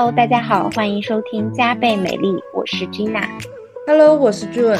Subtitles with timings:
[0.00, 3.26] Hello，大家好，欢迎收听加倍美丽，我是 Gina。
[3.84, 4.78] Hello，我是 June。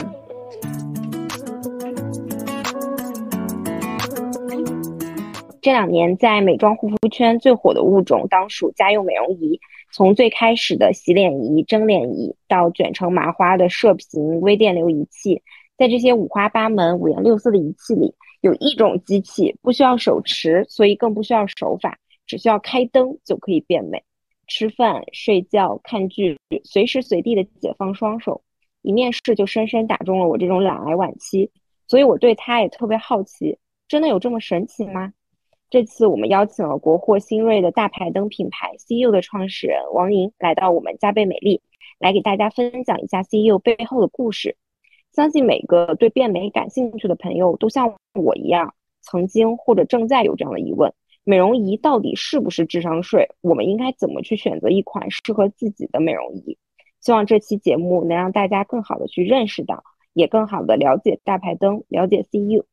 [5.61, 9.59] 这两年在美妆护肤圈最火的物种当属家用美容仪。
[9.93, 15.43] 从最开始的洗脸仪、蒸脸仪，到卷成麻花的射频微电流仪器，
[15.77, 24.05] 在这些五花八门、五颜六色的仪器里，有一种机器不需要手持，所以更不需要手法，只需要开灯就可以变美。
[24.49, 28.43] 吃饭、睡觉、看剧，随时随地的解放双手，
[28.83, 31.51] 一面试就深深打中了我这种懒癌晚期，
[31.87, 35.13] 所以我对它也特别好奇，真的有这么神奇吗？
[35.71, 41.61] 这次我们邀请了国货新锐的大牌灯品牌 CEO 的创始人王莹来到我们加倍美丽，
[41.99, 44.57] 来给大家分享一下 CEO 背后的故事。
[45.13, 50.95] 相信每个对变美感兴趣的朋友都像我一样，曾经或者正在有这样的疑问：
[51.29, 53.29] 美容仪到底是不是智商税？
[53.43, 56.57] 我们应该怎么去选择一款适合自己的美容仪？
[57.03, 62.65] 希望这期节目能让大家更好的去认识到，也更好的了解大牌灯，了解 CU。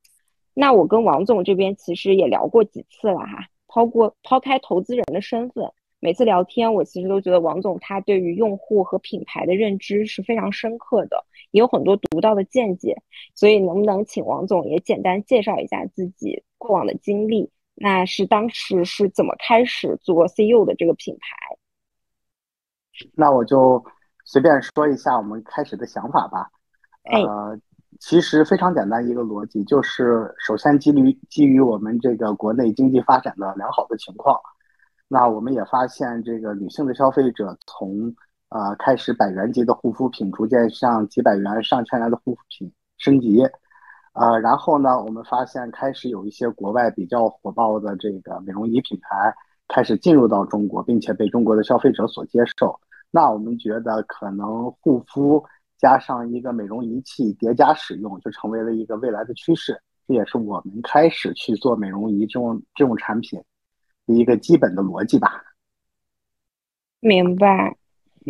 [0.53, 13.02] 那我跟王总这边其实也聊过几次了哈，抛过抛开投资人的身份，每次聊天我其实都觉得王总他对于用户和品牌的认知是非常深刻的，也有很多独到的见解。
[13.33, 17.49] 所以能不能请王总也简单介绍一下自己过往的经历？
[17.75, 21.57] 那是当时是怎么开始做 CU 的这个品牌？
[23.13, 23.83] 那我就
[24.23, 26.49] 随便说一下我们开始的想法吧。
[27.11, 27.59] 呃。
[27.97, 34.37] 其实非常简单，一个逻辑就是首先基于基于我们这个国内经济发展的良好的情况，
[35.07, 38.13] 那我们也发现这个女性的消费者从
[38.49, 43.41] 呃开始百元级的护肤品，逐渐向几百元、上千元的护肤品升级，
[44.16, 49.33] 呃，然后呢，我们发现开始有一些国外比较火爆的这个美容仪品牌
[49.67, 52.80] 开始进入到中国，并且被中国的消费者所接受，
[53.11, 55.43] 那我们觉得可能护肤。
[55.77, 59.77] 加上一个美容仪器叠加使用，就成为了一个未来的趋势。
[60.08, 63.37] 这也是我们开始去做美容仪这种这种产品
[64.08, 65.43] 的一个基本的逻辑吧。
[67.02, 67.76] 明白。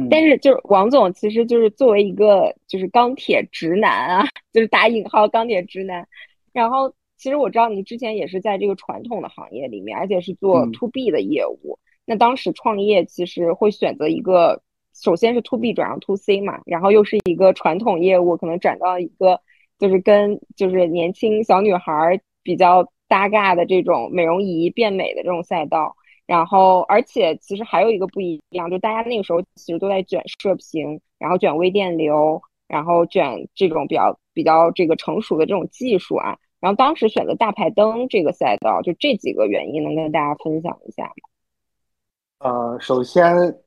[0.09, 6.07] 但是就是王总，其实就是作为一个就是钢铁直男啊，就是打引号钢铁直男。
[6.53, 11.79] 然后其实我知道你之前也是在这个传统的行业里面，而且是做 to B 的业务。
[12.05, 14.61] 那当时创业其实会选择一个。
[14.97, 19.41] 首先是 to B 转向 to C 嘛，然后又是一个传统业务，可能转到一个
[19.78, 25.97] 就是跟就是年轻小女孩比较搭嘎的这种美容仪变美的这种赛道。
[26.25, 36.38] 然后，而且其实还有一个不一样，就大家那个时候其实都在卷射频，然后卷微电流，然后卷这种比较比较这个成熟的这种技术啊。
[36.59, 41.12] 然后当时选择大排灯这个赛道，就这几个原因，能跟大家分享一下吗？
[42.40, 43.58] 呃，首先。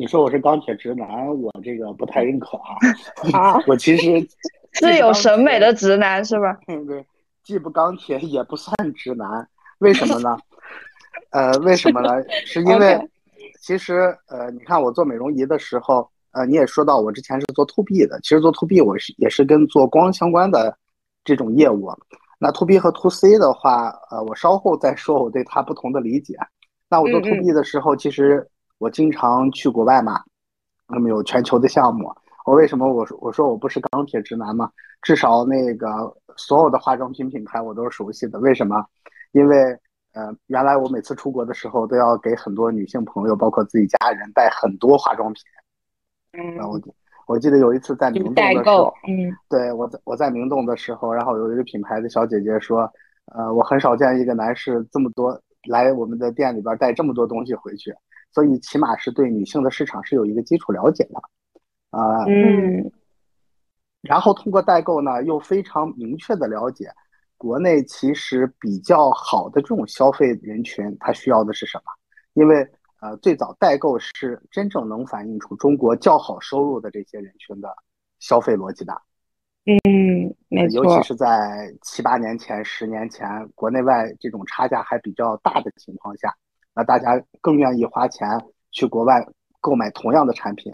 [0.00, 2.76] 你说我是钢铁直男，我这个不太认可啊。
[3.36, 4.28] 啊，我其实
[4.74, 6.56] 是有审美的直男是吧？
[6.68, 7.04] 嗯， 对，
[7.42, 9.48] 既不钢铁也不算直男，
[9.80, 10.38] 为什么呢？
[11.30, 12.22] 呃，为什么呢？
[12.44, 12.98] 是因为
[13.60, 20.76] 其实呃，你看我做美容仪的时候，呃，你也说到我之前是做 to B 的，其实做 to B 我是也是跟做光相关的
[21.24, 21.90] 这种业务。
[22.38, 26.36] 那 to B 和 to C 的话，呃，我稍后再说我对它不同的理解。
[26.88, 28.48] 那我做 to B 的时候，其实。
[28.80, 30.22] 我经常去国外嘛，
[30.86, 32.08] 那么有全球的项目。
[32.44, 34.70] 我为什么我说我说我不是钢铁直男嘛？
[35.02, 38.38] 至少那个所有的化妆品品牌我都是熟悉的。
[38.38, 38.86] 为什么？
[39.32, 39.76] 因为
[40.12, 45.42] 呃，原来我每次出国的时候都要给很多女性朋友，包括自己家人带很多化妆品。
[46.32, 46.56] 嗯。
[46.58, 46.80] 我
[47.26, 52.90] 我记得有一次在明洞的时候，嗯，对我在我在明洞的时候，然后有一个品牌的小姐姐说，
[53.26, 55.38] 呃，我很少见一个男士这么多
[55.68, 57.94] 来我们的店里边带这么多东西回去。
[58.30, 61.18] 所以起码是对女性的市场是有一个基础了解的，
[61.90, 62.92] 啊，嗯，
[64.02, 66.90] 然后通过代购呢，又非常明确的了解
[67.38, 71.84] 国内其实比较好的这种消费人群，他需要的是什么？
[72.34, 72.68] 因为
[73.00, 77.72] 呃，最早代购是真正能反映出中国较好收入的这些人群的
[78.18, 78.92] 消费逻辑的，
[79.66, 86.34] 嗯，没错，尤其是在七八年前、十年前，国内外这种差价还比较大的情况下。
[86.74, 88.28] 那大家更愿意花钱
[88.72, 89.24] 去国外
[89.60, 90.72] 购买同样的产品，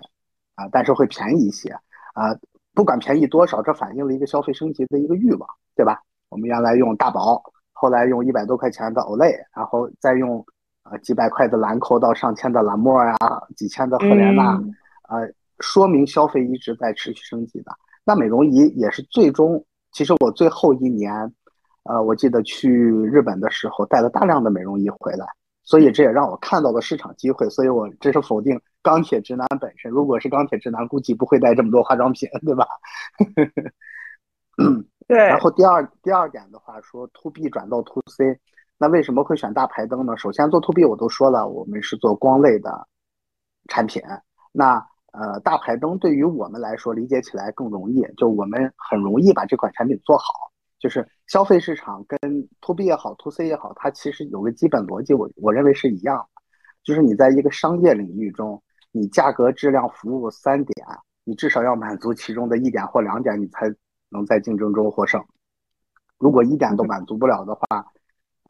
[0.55, 1.71] 啊，但是会便宜一些，
[2.15, 2.35] 啊，
[2.73, 5.47] 不管便宜多少，这反映了一个消费升级的一个欲望，
[5.77, 6.01] 对吧？
[6.35, 7.41] 我们原来用大宝，
[7.73, 10.45] 后来用一百多块钱的 Olay，然后再用
[10.83, 14.61] 啊几百块的兰蔻到上千的兰蔻啊，几千的赫莲娜，
[15.09, 17.71] 呃，说明消费一直在持续升级的。
[18.05, 21.33] 那美容仪也是最终，其实我最后一年，
[21.85, 25.25] 呃，我记得去日本的时候带了大量的美容仪回来。
[25.63, 29.89] 所以这也让我看到了市场机会，所以我这是否定钢铁直男本身。
[29.89, 32.67] 如果是钢铁直男，估计不会带这么多化妆品，对吧？
[35.07, 35.19] 对。
[35.19, 38.39] 然后第二第二点的话，说 to B 转到 to C，
[38.79, 40.17] 那为什么会选大排灯呢？
[40.17, 42.87] 首先做 to B 我都说了，我们是做光类的
[43.69, 44.03] 产品。
[44.53, 50.25] 那呃，大排灯对于我们来说理解起来更容易，就我们很容易把这款产品做好。
[50.81, 52.19] 就是消费市场跟
[52.61, 56.43] to B 也好，to C 也好，它其实有个基本逻辑，我我认为是一样的，
[56.83, 58.63] 就是你在一个商业领域中，
[58.93, 60.87] 你价格、质量、服务三点，
[61.25, 63.73] 你至少要满足其中的一点或两点，你才
[64.15, 65.23] 能在竞争中获胜。
[66.19, 67.67] 如果一点都满足不了的话，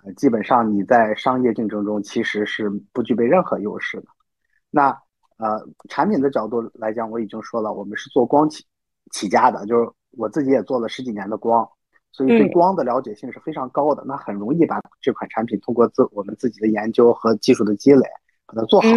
[0.04, 4.06] 呃，基本上你在商业竞争中其实是不具备任何优势的。
[4.70, 4.90] 那
[5.38, 8.64] 呃，产品的角度来讲，我已经说了，我们是做光起
[9.10, 11.66] 起家的，就是我自己也做了十几年的光。
[12.12, 18.06] 所以对光的了解性是非常高的，那很容易把这款产品通过自我们自己的研究和技术的积累
[18.46, 18.88] 把它做好，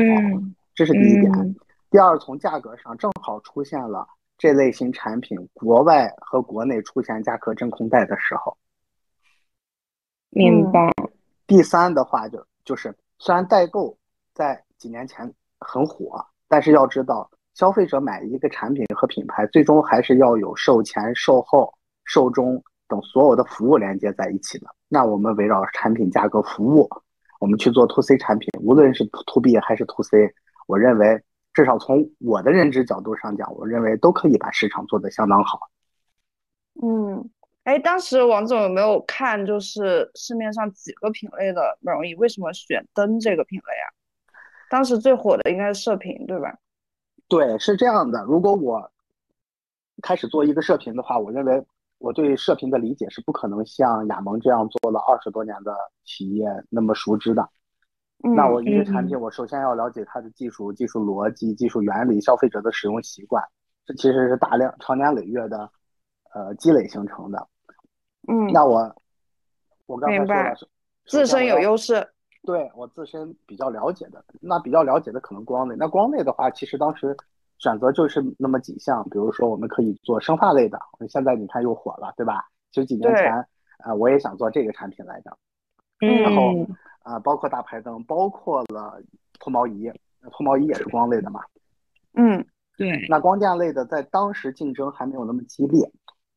[0.75, 1.55] 这是第一点。
[1.89, 8.57] 第二，从价格上正好出现了这类型产品国外和国内出现价格真空带的时候。
[10.29, 10.91] 明白。
[11.45, 13.97] 第三的话就就是虽然代购
[14.33, 21.73] 在几年前很火，但是要知道消费者买一个产品和品牌，最终还是要有售前、售后、
[22.03, 22.63] 售中。
[22.89, 26.89] 等所有的服务连接在一起的，那我们围绕产品、价格、服务，
[27.41, 30.33] 我们去做 to C 产品，无论是 to B 还是 to C，
[30.67, 31.21] 我认为
[31.57, 35.59] 至少从我的认知角度上讲，我认为都可以把市场做得相当好。
[36.83, 37.27] 嗯，
[37.63, 43.89] 哎，当时王总有没有看，就是市面上几个品类的美容仪，为什么选灯这个品类啊？
[44.69, 46.55] 当时最火的应该是射频，对吧？
[47.27, 48.23] 对，是这样的。
[48.25, 48.91] 如果我
[50.03, 51.65] 开始做一个射频的话，我认为。
[51.99, 55.75] 我对射频的理解是不可能像亚萌这样做了二十多年的
[56.05, 57.49] 企业那么熟知的。
[58.19, 63.43] 那我一个产品，我首先要了解它的技术、技术逻辑、技术原理、消费者的使用习惯，
[63.85, 65.69] 这其实是大量长年累月的
[66.33, 67.47] 呃积累形成的。
[68.27, 68.95] 嗯，那我
[69.85, 70.55] 我刚才说了，
[71.05, 72.07] 自身有优势。
[72.43, 75.75] 对我自身比较了解的，那比较了解的可能光类。
[75.77, 77.15] 那光类的话，其实当时。
[77.59, 80.79] 选择就是那么几项，比如说我们可以做生发类的，
[81.09, 82.45] 现在你看又火了，对吧？
[82.69, 83.33] 其实几年前，
[83.83, 85.35] 呃，我也想做这个产品来着。
[86.01, 86.21] 嗯。
[86.21, 86.53] 然后
[87.07, 89.01] 啊，包括大排灯，包括了
[89.39, 89.89] 脱毛仪，
[90.31, 91.39] 脱毛仪也是光类的嘛。
[92.13, 92.45] 嗯，
[92.75, 93.05] 对。
[93.07, 95.89] 那光电类的在当时竞争还没有那么激烈，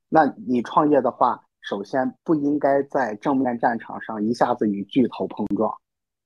[0.08, 5.74] 那你创业的话，首先不应该在正面战场上一下子与巨头碰撞，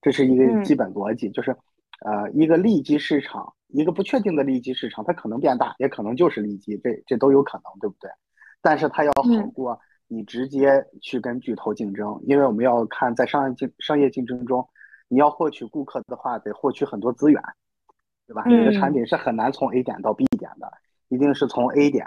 [0.02, 1.56] 这是一个基本逻辑，就是
[2.04, 3.54] 呃，一个利基市场。
[3.68, 8.08] 一个不确定的利基市场，它可能变大，也可能就是利基，这这都有可能，对不对？
[8.62, 14.68] 但是它要好过你直接去跟巨头竞争，因为我们要看在商业竞商业竞争中，
[15.08, 17.42] 你要获取顾客的话，得获取很多资源，
[18.26, 18.44] 对吧？
[18.46, 20.70] 你的产品是很难从 A 点到 B 点的，
[21.08, 22.06] 一定是从 A 点，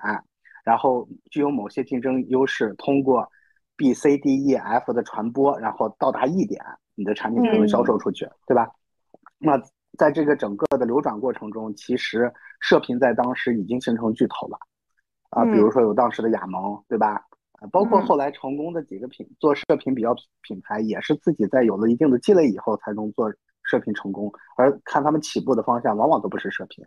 [0.64, 3.30] 然后具有某些竞争优势，通过
[3.76, 6.64] B、C、D、E、F 的传播，然后到达 E 点，
[6.96, 8.70] 你的产品才能销售出去，对吧？
[9.38, 9.62] 那。
[9.98, 14.60] 在这个整个的流转过程中，其实射频在当时已经形成巨头了，
[15.32, 17.26] 啊，比如说有当时的亚萌，对吧？
[17.72, 23.32] 包括后来成功的几个品做射频比较品牌，也是自己在有了一定的积累以后才能做
[23.64, 26.86] 射频成功，而看他们起步的方向往往都不是射频。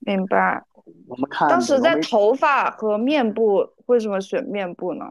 [0.00, 0.64] 明白。
[1.06, 5.04] 我们看当时在头发和面部，为什么选面部呢？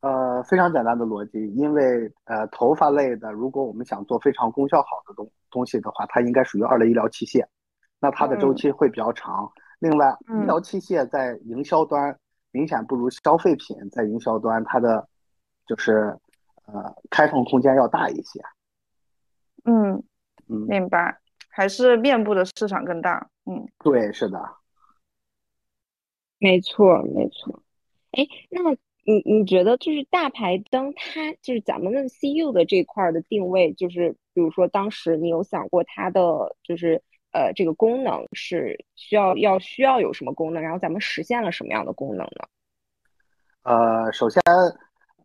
[0.00, 7.46] 呃，非常简单的逻辑，因为呃，头发类的，如果我们想做非常功效好的东东西的话，它应该属于二类医疗器械，
[7.98, 9.50] 那它的周期会比较长。
[9.78, 12.16] 另外，医疗器械在营销端
[12.56, 15.06] 明显不如消费品在营销端它的
[15.66, 16.18] 就是
[16.64, 18.40] 呃开放空间要大一些。
[19.64, 20.02] 嗯
[20.48, 21.18] 嗯，明白，
[21.50, 23.28] 还是面部的市场更大。
[23.44, 24.40] 嗯，对，是的，
[26.38, 27.62] 没错，没错。
[28.12, 28.74] 哎，那。
[29.08, 37.00] 你你觉得就是大牌灯，它就是咱们的 CU 的这块的定位，就是比如说当时你有想过它的就是
[37.36, 42.46] 呃这个功能是需要要需要有什么功能，然后咱们实现了什么样的功能呢？
[43.64, 44.42] 呃，首先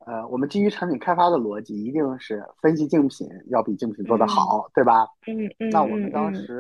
[0.05, 5.07] 呃我们基于产品开发的逻辑一定是分析竞品要比竞品做得好，对吧？
[5.27, 5.69] 嗯嗯。
[5.69, 6.59] 那我们当时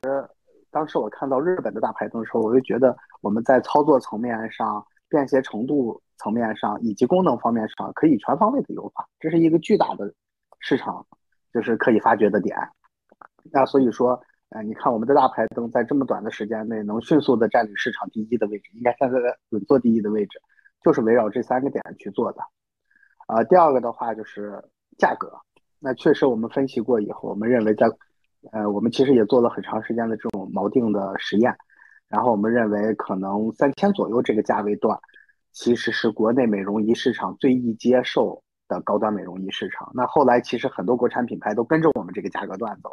[0.71, 6.01] 当时我看到日本的大排灯的时候，我就觉得我们在操作层面上便携程度。
[6.23, 10.13] 层面上以及功能方面上可以全方位的优化，这是一个巨大的
[10.59, 11.03] 市场，
[11.51, 12.55] 就是可以发掘的点。
[13.51, 19.17] 那所以说，呃，你看我们的大排灯在这么短的时间内能迅速的占领市场第一的位置，应该现在
[19.51, 20.41] 稳坐第一的位置，
[20.83, 22.41] 就是围绕这三个点去做的。
[23.27, 24.61] 啊，第二个的话就是
[24.97, 25.31] 价格，
[25.79, 27.87] 那确实我们分析过以后，我们认为在，
[28.51, 31.55] 呃，我们其实也做了很长时间的这种锚定的实验，
[32.09, 34.99] 然后我们认为可能三千左右这个价位段，
[35.53, 39.89] 其实是国内美容仪市场最易接受的高端美容仪市场。
[39.93, 42.91] 那后来其实很多国产品牌都跟着我们这个价格段走，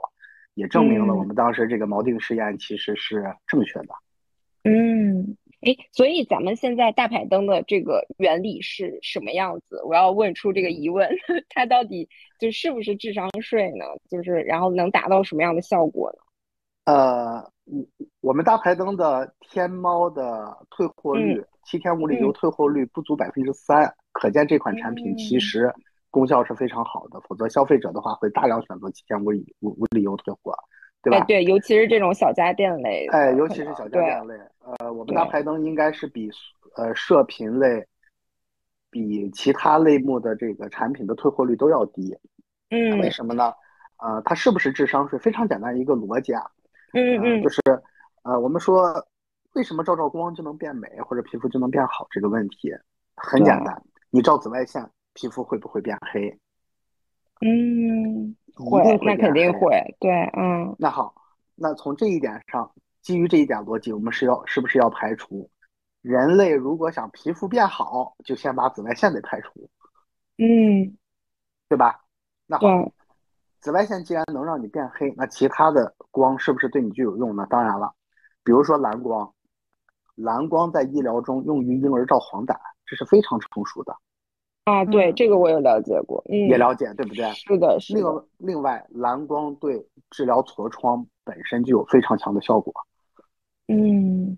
[0.58, 3.88] 也证明了我们当时这个锚定试验其实是正确的。
[4.64, 5.36] 嗯。
[5.60, 9.82] 哎，所以咱们现在大排灯的这个原理是什么样子？
[9.84, 11.10] 我要问出这个疑问，
[11.50, 13.84] 它到底就是不是智商税呢？
[14.08, 16.18] 就是然后能达到什么样的效果呢？
[16.92, 17.50] 呃，
[18.20, 25.74] 我们大排灯的天猫的退货率，七天无理由退货率不足百分之三，可见这款产品其实
[26.10, 27.20] 功效是非常好的。
[27.20, 30.54] 否则消费者的话会大量选择七天无理无无理由退货。
[31.00, 31.24] 对吧？
[31.26, 33.06] 对，尤其是这种小家电类。
[33.12, 34.34] 哎，尤其是小家电类。
[34.60, 36.28] 呃，我们大排灯应该是比
[36.74, 37.86] 呃射频类，
[38.90, 42.18] 比其他类目的这个产品的退货率都要低。
[42.70, 42.98] 嗯。
[42.98, 43.52] 为什么呢？
[43.98, 45.16] 呃，它是不是智商税？
[45.20, 46.42] 非常简单一个逻辑啊。
[46.92, 47.42] 嗯嗯。
[47.44, 47.60] 就是
[48.24, 48.92] 呃，我们说
[49.54, 52.74] 为什么照照光就能变美或者皮肤就能变好这个问题，
[53.14, 54.84] 很简单，你照紫外线，
[55.18, 56.38] 皮肤会不会变黑？
[57.40, 58.36] 嗯。
[58.54, 60.74] 会，那肯定会，对，嗯。
[60.78, 61.14] 那好，
[61.54, 62.72] 那从这一点上，
[63.02, 65.48] 基于这一点逻辑，我们是要是不是要排除
[66.02, 69.68] 人类如果想皮肤变好，就先把紫外线得排除，
[70.38, 70.96] 嗯，
[71.68, 72.00] 对吧？
[72.46, 72.92] 那好，
[73.60, 77.46] 紫外线既然能让你变黑，那其他的光是不是对你就有用呢？
[77.48, 77.94] 当然了，
[78.42, 79.32] 比如说蓝光，
[80.16, 83.96] 蓝光在医疗中用于婴儿照黄疸，这是非常成熟的。
[84.68, 87.30] 啊，对这个我有了解过，嗯，也了解，对不对？
[87.32, 88.00] 是的，是的。
[88.00, 92.72] 另另外，蓝光对治疗痤疮本身就有非常强的效果。
[93.68, 94.36] 嗯，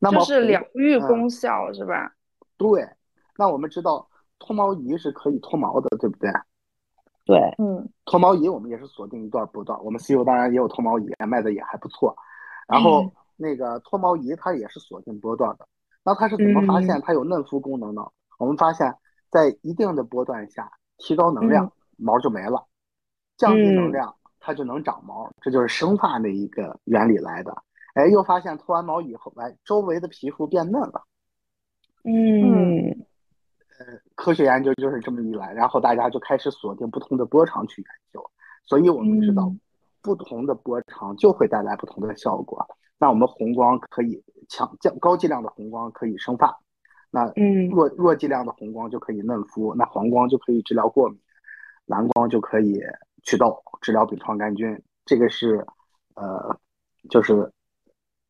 [0.00, 2.12] 那么是疗愈功效是吧？
[2.56, 2.86] 对。
[3.38, 6.30] 那我们知道脱毛仪是可以脱毛的，对不对？
[7.24, 12.16] 对，嗯，脱毛仪我们也是锁定一段波段，我们 C U 当然也有脱毛仪，卖的也还不错。
[12.66, 15.66] 然后那个脱毛仪它也是锁定波段的，
[16.04, 18.06] 那它是怎么发现它有嫩肤功能呢？
[18.38, 18.94] 我们发现。
[19.30, 22.66] 在一定的波段下，提高能量，毛就没了；
[23.36, 25.30] 降低能量，它就能长毛。
[25.40, 27.62] 这就是生发的一个原理来的。
[27.94, 31.02] 哎，又发现脱完毛以后，哎，周围的皮肤变嫩了。
[32.04, 32.90] 嗯，
[33.78, 38.30] 呃，科学研究就是这么一来，然后大家就开始锁定不同的波长去研究。
[38.64, 39.52] 所以我们知道，
[40.02, 42.66] 不同的波长就会带来不同的效果。
[42.98, 46.58] 那我们红光可以强降高剂量的红光可以生发。
[47.16, 51.18] 那嗯，弱弱剂量的红光就可以嫩肤，那黄光就可以治疗过敏，
[51.86, 52.78] 蓝光就可以
[53.22, 54.78] 祛痘、治疗丙状杆菌。
[55.06, 55.66] 这个是
[56.14, 56.54] 呃，
[57.08, 57.50] 就是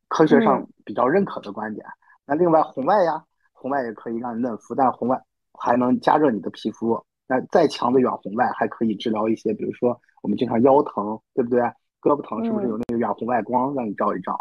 [0.07, 1.85] 科学上比较认可的观点。
[2.25, 7.03] 那另外红外呀，红外也可以让你嫩肤，但红外还能加热你的皮肤。
[7.27, 11.59] 那再强的远红外还可以治疗一些，比如说我们经常腰疼，对不对？
[11.99, 14.39] 胳膊疼是不是有那个远红外光让你照一照？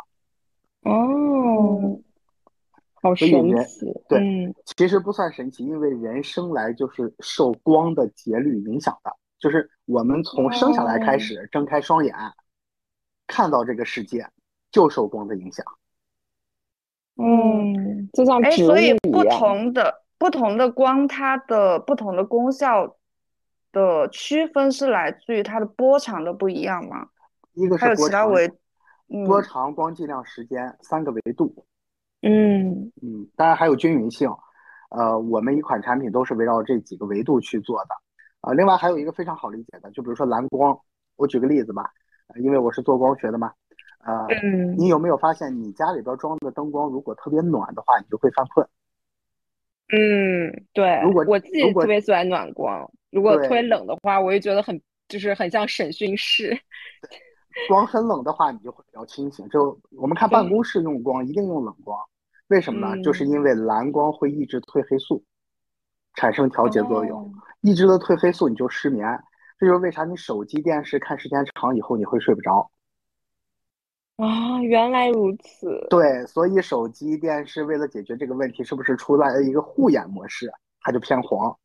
[0.83, 1.99] 哦。
[3.07, 3.29] 好神
[3.65, 12.13] 奇，对，其实不算神奇，因为人生来就是受光的节律影响的，就是我们从生下来开始睁开双眼，
[13.29, 14.29] 看到这个世界
[14.73, 15.65] 就受光的影响。
[17.15, 22.97] 嗯，就像哎，所以不同的不同的光，它的不同的功效
[23.71, 27.09] 的区分是来自于它的波长的不一样吗？
[27.53, 28.29] 一个是波长，
[29.25, 31.65] 波长、光剂量、时间三个维度。
[32.23, 34.29] 嗯嗯，当然还有均匀性，
[34.91, 37.95] 呃，我们一款产品都是围绕这几个维度去做的，
[38.41, 40.77] 啊，另外还有一个非常好理解的，就比如说蓝光，
[41.17, 41.91] 我举个例子吧，
[42.43, 43.53] 因为我是做光学的嘛，
[44.05, 44.27] 呃，
[44.77, 48.67] 你有没有发现你家里边装的灯光如果特别暖的话，你就会犯困？
[49.93, 56.59] 嗯，对，如果我自己特别喜欢暖光，如果特别冷的话，我就觉得很就是很像审讯室。
[57.69, 59.49] 光很冷的话，你就会比较清醒。
[59.49, 61.99] 就我们看办公室用光，一定用冷光，
[62.49, 63.03] 为什么呢？
[63.03, 65.25] 就是因为蓝光会抑制褪黑素，
[66.15, 67.33] 产生调节作用，
[67.63, 69.07] 抑制了褪黑素，你就失眠。
[69.59, 72.71] 这就是为啥你手机、电视看时间长以后你会睡不着。
[74.17, 75.87] 啊，原来如此。
[75.91, 80.53] 对，所以手机、电视为了解决这个问题，是不是出来了一个护眼模式？
[80.81, 81.59] 它就偏黄。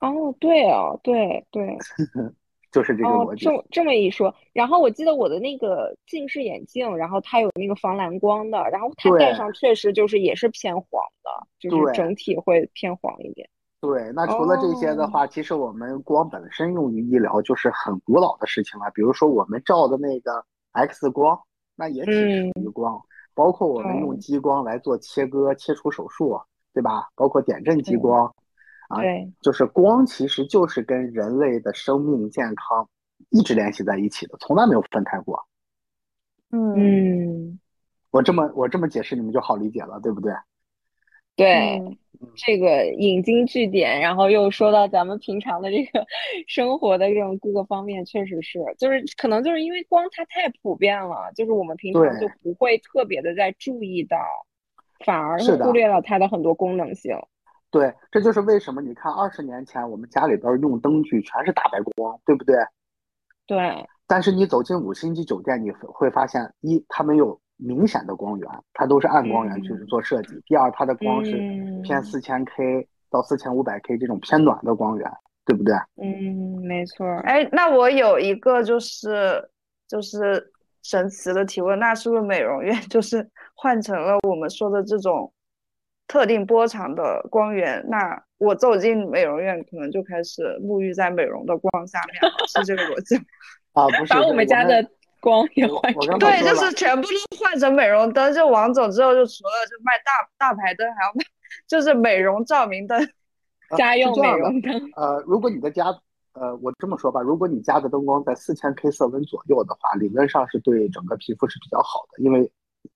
[0.00, 1.76] 哦，对哦，对对。
[2.70, 3.44] 就是这个逻辑。
[3.44, 13.48] 这么这么一说，然后我记得我的那个近视眼镜，然后它有那个防蓝光的，然后它戴上确实就是也是偏黄的，就是整体会偏黄一点。
[13.80, 18.90] 对，那除了这些的话，其实我们光本身用于医疗就是很古老的事情了。
[18.92, 21.40] 比如说我们照的那个 X 光，
[21.76, 23.00] 那也只属于光。
[23.34, 26.40] 包括我们用激光来做切割、切除手术，
[26.74, 27.06] 对吧？
[27.14, 28.34] 包括点阵激光，
[28.88, 32.88] 啊，对就是光其实就是跟人类的生命健康
[33.30, 35.46] 一直联系在一起的，从来没有分开过。
[36.50, 37.58] 嗯，
[38.10, 40.32] 我这么我这么解释你们就好理解了，对不对？
[41.36, 41.98] 对，
[42.34, 46.04] 这个引经据典，然后又说到咱们平常的这个
[46.48, 54.16] 生活的这种各个方面，确实是，就是可能就是因为光它太普遍了，就是我们平常就不会特别的在注意到，
[55.04, 57.14] 反而忽略了它的很多功能性。
[57.70, 62.56] 对，这就是为什么你看二十年前我们家里边用灯具全是大白光，对不对？
[63.46, 63.86] 对。
[64.06, 70.40] 但是你走进五星级酒店，你会发现，一它没有明显的光源，它都是暗光源去做设计。
[70.46, 71.32] 第二，它的光是
[71.82, 75.12] 偏四千 K 到四千五百 K 这种偏暖的光源，
[75.44, 75.74] 对不对？
[76.02, 77.06] 嗯，没错。
[77.24, 79.46] 哎，那我有一个就是
[79.86, 80.50] 就是
[80.82, 85.30] 神奇的提问，那是不是美容院 就是换成了我们说的这种？
[86.08, 93.14] 特定波长的光源，那我走进美容院，可能就开始沐浴在美容的光下面，是这个逻辑
[93.74, 93.84] 啊？
[93.86, 94.82] 不是，把我们家的
[95.20, 98.32] 光也换成对，就是全部都换成美容灯。
[98.32, 101.22] 就王总之后，就除了就卖大大牌灯，还要卖
[101.66, 102.98] 就是美容照明灯，
[103.76, 104.90] 家用美容灯。
[104.96, 105.84] 呃，如果你的家，
[106.32, 112.50] 呃，我这么说吧，如果你家的灯光在四千 K 色温左右的话，理论上是对整个皮肤是比较好的，因为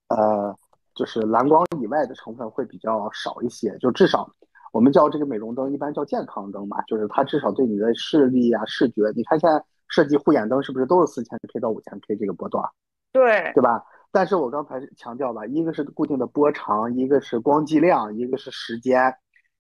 [0.09, 0.57] 呃。
[0.95, 4.29] 就是蓝光以外的成分会比较少一些，就至少
[4.73, 12.65] 我们叫这个美容灯，一般叫健康灯嘛，就是它至少对你的视力啊、视觉，你看现在设计护眼灯是不是都是四千 K 到五千 K 这个波段？
[13.13, 13.85] 对，对吧？
[14.11, 19.15] 但是我刚才强调了，一个是固定的波长，一个是光剂量，一个是时间，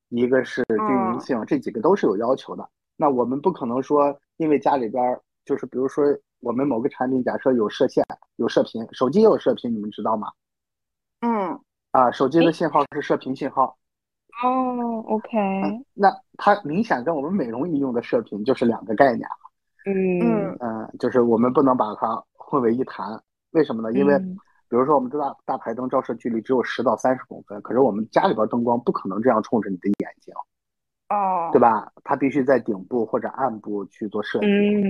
[0.08, 2.68] 一个是均匀性，这几个都是有要求的。
[2.96, 6.04] 那我们不可能说，因为家里边就是比如说
[6.40, 8.04] 我们某个产品，假设有射线、
[8.36, 10.28] 有射频，手机也有射频，你们知道吗？
[11.22, 11.58] 嗯
[11.92, 13.76] 啊，手机的信号是射频信号。
[14.42, 15.38] 哦，OK。
[15.94, 19.36] 那它明显跟我们美容仪用的射频就是两个概念了。
[19.84, 23.22] 嗯嗯，就是我们不能把它混为一谈。
[23.50, 23.92] 为什么呢？
[23.96, 24.18] 因为
[24.68, 30.34] 比如说我们这大大排灯照射距离只有十到三十公分，可是我们家里边灯光不可能这样冲着你的眼睛。
[31.10, 31.50] 哦。
[31.52, 31.92] 对吧？
[32.02, 34.48] 它必须在顶部或者暗部去做射频。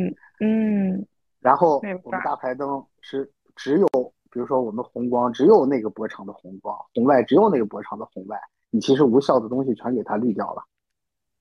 [0.08, 1.06] 嗯嗯。
[1.40, 3.86] 然后我们大排灯是只有。
[4.32, 8.40] 比如说，我们红光只有那个波长的红光，红外只有那个波长的红外，
[8.70, 10.64] 你其实无效的东西全给它滤掉了。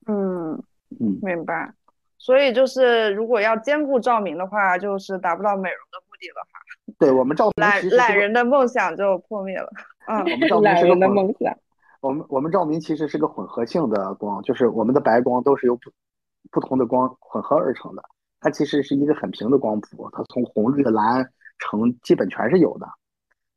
[0.06, 0.52] 嗯
[1.00, 1.72] 嗯，明白。
[2.18, 6.60] 所以就是，如果要兼顾照明的话，就是达不到美容的目的了哈。
[6.98, 9.70] 对我们照明，懒懒人的梦想就破灭了。
[10.06, 11.56] 嗯，我们照明是个梦想。
[12.00, 15.90] 我们我们照明其实是个混合性的光，就是我们的白光都是由不
[16.50, 18.02] 不同的光混合而成的，
[18.38, 21.26] 它其实是一个很平的光谱，它从红、绿、蓝。
[21.58, 22.86] 成基本全是有的，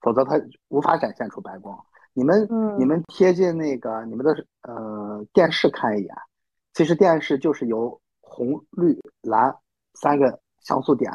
[0.02, 1.78] 否则它无法展现出白光。
[2.14, 2.48] 你们
[2.80, 6.16] 你们贴近那个你们的呃电视看一眼，
[6.74, 9.54] 其实电视就是由红、绿、蓝
[9.96, 11.12] 三个像素点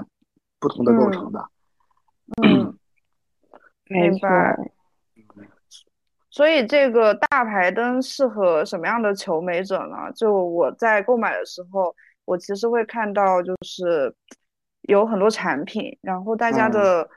[0.59, 1.49] 不同的构成的。
[2.43, 2.77] 嗯，
[3.89, 4.57] 明白。
[6.31, 10.13] 所以这个大排灯适合什么样的求美者呢？
[10.15, 14.15] 就我在购买的时候，我其实会看到就是。
[14.83, 17.09] 有很多产品，然后大家的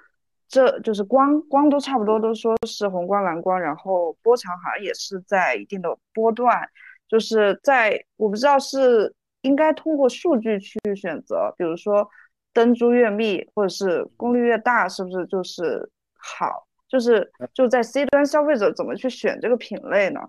[0.48, 6.70] 这就是光光都差不多，都说是红光、蓝光，然后波长好像也是在一定的波段，
[7.08, 12.08] 就是在我不知道是应该通过数据去选择，比如说
[12.54, 16.68] 灯珠越密或者是功率越大，是不是就是好？
[16.88, 20.22] 就是就在 C 端消费者怎么去选这个品类呢？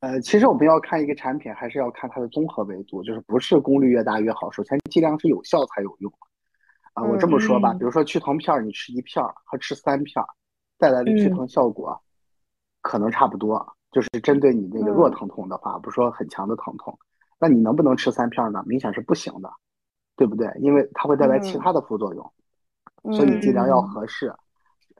[0.00, 6.12] 呃，其实我们要看一个产品，还是要看它的综合维度，就是不是功率越大越好，首先剂量是有效才有用。
[6.94, 10.24] 啊，我这么说吧，比如说去疼片，你吃一片和吃三片，
[10.78, 12.00] 带来的去疼效果
[12.80, 13.76] 可能差不多。
[13.90, 16.98] 就是针对你那个弱疼痛的话，不说很强的疼痛，
[17.38, 18.60] 那你能不能吃三片呢？
[18.66, 19.48] 明显是不行的，
[20.16, 20.50] 对不对？
[20.58, 22.32] 因为它会带来其他的副作用，
[23.14, 24.34] 所以剂量要合适。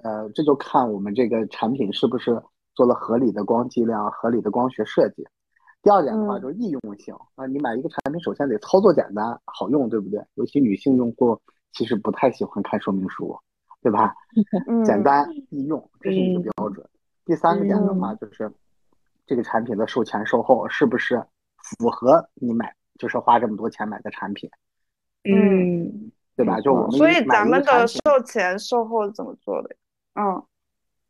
[0.02, 2.40] 呃，这就看我们这个产品是不是
[2.74, 5.26] 做了合理的光剂量、合理的光学设计。
[5.83, 10.24] 第二点的话就是易用性啊，你买一个产品，首先得操作简单、好用，对不对？
[10.35, 11.40] 尤其女性用户。
[11.74, 13.37] 其实不太喜欢看说明书，
[13.82, 14.14] 对吧？
[14.87, 16.88] 简单易用，这是一个标准。
[17.26, 18.50] 第三个点的话，就是
[19.26, 21.22] 这个产品的售前售后是不是
[21.56, 24.48] 符合你买，就是花这么多钱买的产品？
[25.24, 26.60] 嗯，对吧？
[26.60, 29.76] 就我们所以咱们的售前售后怎么做的？
[30.14, 30.42] 嗯，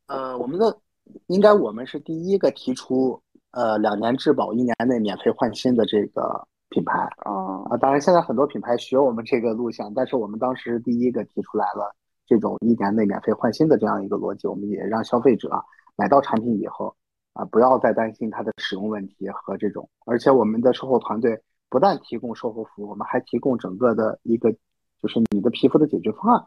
[0.06, 0.78] 呃，我们的
[1.26, 6.48] 应该我们是第一个提出呃两年质保、一年内免费换新的这个。
[6.74, 11.94] 品牌哦啊，当然现在很多品牌学我们这个路线，但是我们当时第一个提出来了
[12.26, 15.48] 这种一年内免费换新的这样一个逻辑，我们也让消费者
[15.94, 16.92] 买到产品以后，
[17.34, 19.88] 啊，不要再担心它的使用问题和这种。
[20.04, 24.52] 而且我们的售后团队不但提供售后服务，我们还提供整个的一个
[25.00, 26.44] 就是你的皮肤的解决方案。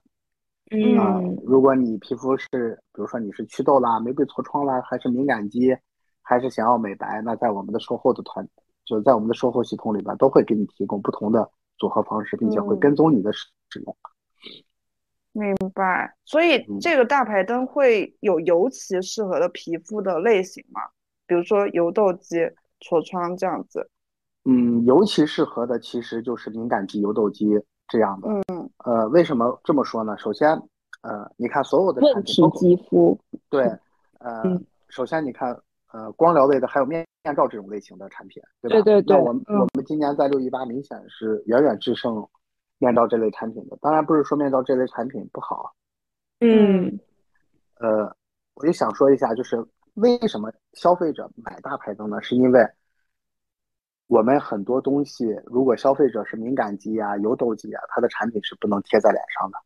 [0.71, 5.73] 嗯，如果你皮肤是，比如说你是祛痘啦、玫瑰痤疮啦，还是敏感肌，
[6.21, 8.45] 还是想要美白，那在我们的售后的团，
[8.87, 13.47] 就是在我们的售后系统里边，都会给你提供不同的组合方式，并且会跟踪你的使
[13.83, 13.95] 用。
[15.33, 16.15] 明白。
[16.23, 20.81] 所以这个大排灯会有尤其适合的皮肤的类型吗？
[21.25, 22.37] 比如说油痘肌、
[22.79, 23.89] 痤疮这样子。
[24.45, 27.45] 嗯，尤其适合的其实就是敏感肌、油痘肌。
[27.89, 30.17] 这样的，嗯，呃，为什么这么说呢？
[30.17, 30.49] 首先，
[31.03, 33.17] 呃，你看所有的问题肌肤，
[33.49, 33.63] 对，
[34.19, 34.43] 呃，
[34.89, 35.57] 首先你看，
[35.93, 38.75] 呃，光疗类的还有面面罩这种类型的产品，对吧？
[38.75, 39.17] 对对对。
[39.17, 42.25] 那我们我们今年在六一八明显是远远制胜
[42.77, 43.77] 面罩这类产品的。
[43.81, 45.73] 当然不是说面罩这类产品不好，
[46.39, 46.97] 嗯，
[47.79, 48.15] 呃，
[48.53, 49.61] 我就想说一下，就是
[49.95, 52.21] 为什么消费者买大牌灯呢？
[52.21, 52.65] 是因为。
[54.09, 59.57] 我们很多东西，如果消费者是敏感肌啊、油痘肌啊，它的产品是不能贴在脸上的。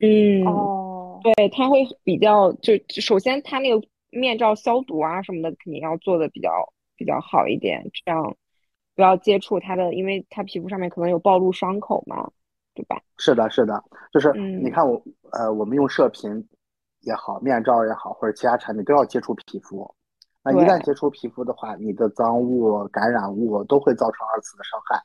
[0.00, 6.50] 嗯，哦，对，它会比较，就首先它那个面罩消毒啊什么的，肯定要做的比较
[6.96, 8.36] 比较好一点，这样
[8.94, 12.30] 不要接触它的，因为它皮肤上面可能有暴露伤口嘛，
[12.74, 13.00] 对吧？
[13.16, 16.48] 是的，是的，就是你看我，呃，我们用射频
[17.00, 19.94] 也好，面罩也好，或者其他产品都要接触皮肤。
[20.42, 25.00] 那一旦接触皮肤的话，你的脏物、感染物都会造成二次的伤害。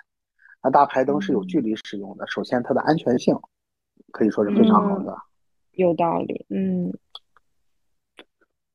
[0.63, 3.37] 那大排灯是有距离使用的，首先它的安全性
[4.11, 5.17] 可以说是非常好的。
[5.73, 6.93] 有道理，嗯。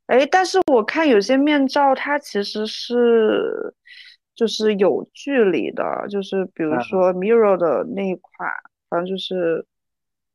[0.08, 3.72] 哎，但是我看有些面罩它其实是
[4.34, 8.50] 就是有距离的，就是比如说 Mirror 的那一款，
[8.88, 9.64] 反正就是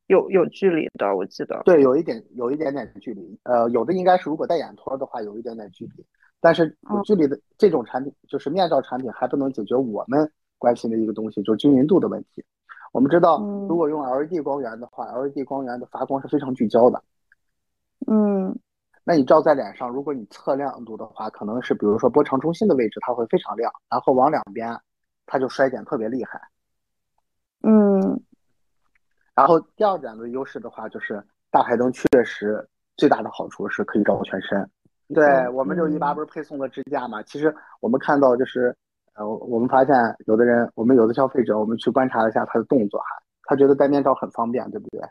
[0.07, 1.61] 有有距离的，我记得。
[1.65, 3.39] 对，有一点有一点点距离。
[3.43, 6.05] 呃，有的应该是如果戴眼托的话，有一点点距离。
[6.39, 12.43] 但是有距离的这种产品，就是面罩产品，还不能解决我们关心的一个东西，就是均匀度的问题。
[12.91, 17.01] 我们知道，如果用 LED 光源的话，LED 光源的发光是非常聚焦的。
[18.07, 18.55] 嗯，
[19.03, 24.79] 那你照在脸上，如果你测亮度的话，可能是比如说波长中心的位置，它会非常亮，然后往两边，
[25.25, 26.41] 它就衰减特别厉害。
[27.63, 28.21] 嗯，
[29.35, 34.69] 然后第二点的优势的话，就是大排灯确实最大的好处是可以照全身。
[35.13, 37.21] 对我们六一八不是配送了支架嘛？
[37.23, 38.73] 其实我们看到就是，
[39.15, 39.93] 呃，我们发现
[40.25, 43.07] 有的人，我们有的消费者，我们去观察了一下他的动作哈，
[43.43, 45.01] 他觉得戴面罩很方便，对不对？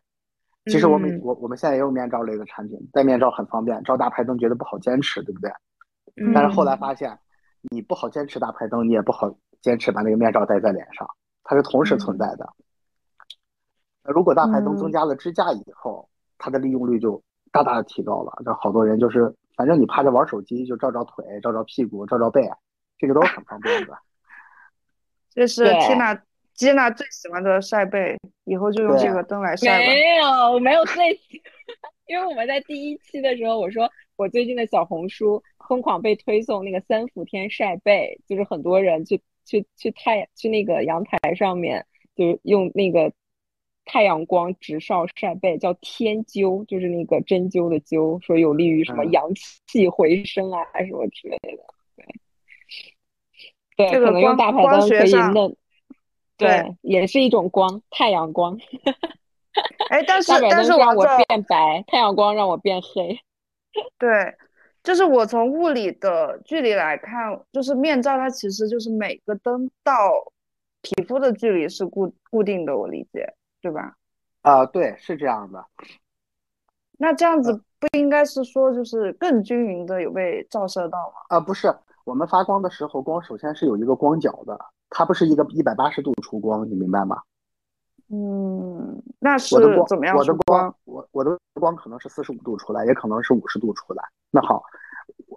[0.67, 5.51] 其实我们我我们现在也有面罩类的产品，戴面罩很方便，照大排灯觉得不好坚持，对不对？
[6.35, 7.19] 但是后来发现，
[7.71, 11.09] 你不好坚持大排灯，你也不好坚持把那个面罩戴在脸上，
[11.45, 12.49] 它是同时存在的。
[14.05, 19.35] 如果大排灯增加了支架以后，它的利用率就大大的提高了，这好多人就是。
[19.55, 22.51] 反正你趴着玩手机，就照照腿、照照屁股、照照背，
[22.97, 23.93] 这个都是很方便的。
[25.29, 25.63] 这是
[26.63, 29.79] Tina、Gina 最喜欢的晒背，以后就用这个灯来晒吧。
[29.79, 31.43] 没有，没有最喜，
[32.07, 43.13] 因为我们在第一期的时候，我说我最近的小红书疯狂被推送那个三伏天晒背，就是很多人去去去太去那个阳台上面，就是用那个。
[43.85, 49.29] 太阳光直照晒背叫天灸，就是那个针灸的灸，说有利于什么阳
[49.67, 51.65] 气回升啊，什么之类的。
[53.77, 55.57] 对，对，可能用大排灯可以嫩。
[56.43, 58.59] 对，也是一种光，太阳光。
[59.91, 63.19] 哎，但是但是让我变白，太阳光让我变黑。
[63.99, 64.35] 对，
[64.83, 69.93] 就是我从物理的距离来看，就是面罩它其实就是每个灯到
[70.81, 73.35] 皮肤的距离是固固定的，我理解。
[73.63, 73.95] 对吧？
[74.41, 75.65] 啊，对，是这样的。
[76.99, 81.15] 那这样子不应该是说，就是更均匀的有被照射到吗？
[81.29, 84.59] 啊，不是，我们发光的时候，光首先是有一个光角的，
[84.95, 87.21] 它不是一个一百八十度出光，你明白吗？
[88.15, 89.57] 嗯，那是
[89.89, 90.15] 怎么样？
[90.15, 94.05] 我的光，我我的光可能是四十五度出来，也可能是五十度出来。
[94.31, 94.63] 那好，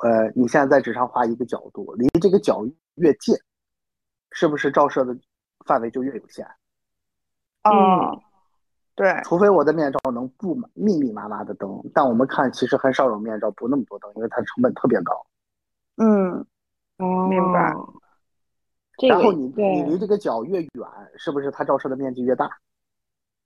[0.03, 2.65] 呃，你现在在纸上画一个角度，离这个角
[2.95, 3.33] 越近，
[4.31, 5.17] 是不是照射的
[5.65, 6.45] 范围就越有限？
[7.63, 8.21] 哦，
[8.93, 15.25] 对，除非我的面罩能布密密麻麻的灯，但我们看其实很少有面罩布那么多灯，因为它成本特别高。
[15.95, 16.45] 嗯，
[16.97, 17.73] 哦，明白。
[19.09, 22.49] 然后你你离这个角越远，是不是它照射的面积越大？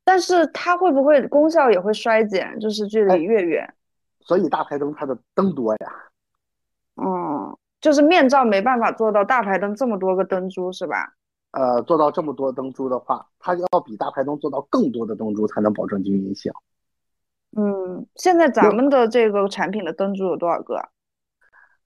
[0.04, 2.60] 但是它会不会功效也会衰减？
[2.60, 3.74] 就是距离越远。
[4.22, 5.92] 所以大排灯它的灯多呀。
[6.96, 11.14] 嗯，就是面罩没办法做到大排灯这么多个灯珠，是吧？
[11.52, 16.52] 呃，做到这么多灯珠的话，它要比大排灯做到更多的灯珠才能保证均匀性。
[17.58, 20.80] 嗯，现在咱们的这个产品的灯珠有多少个？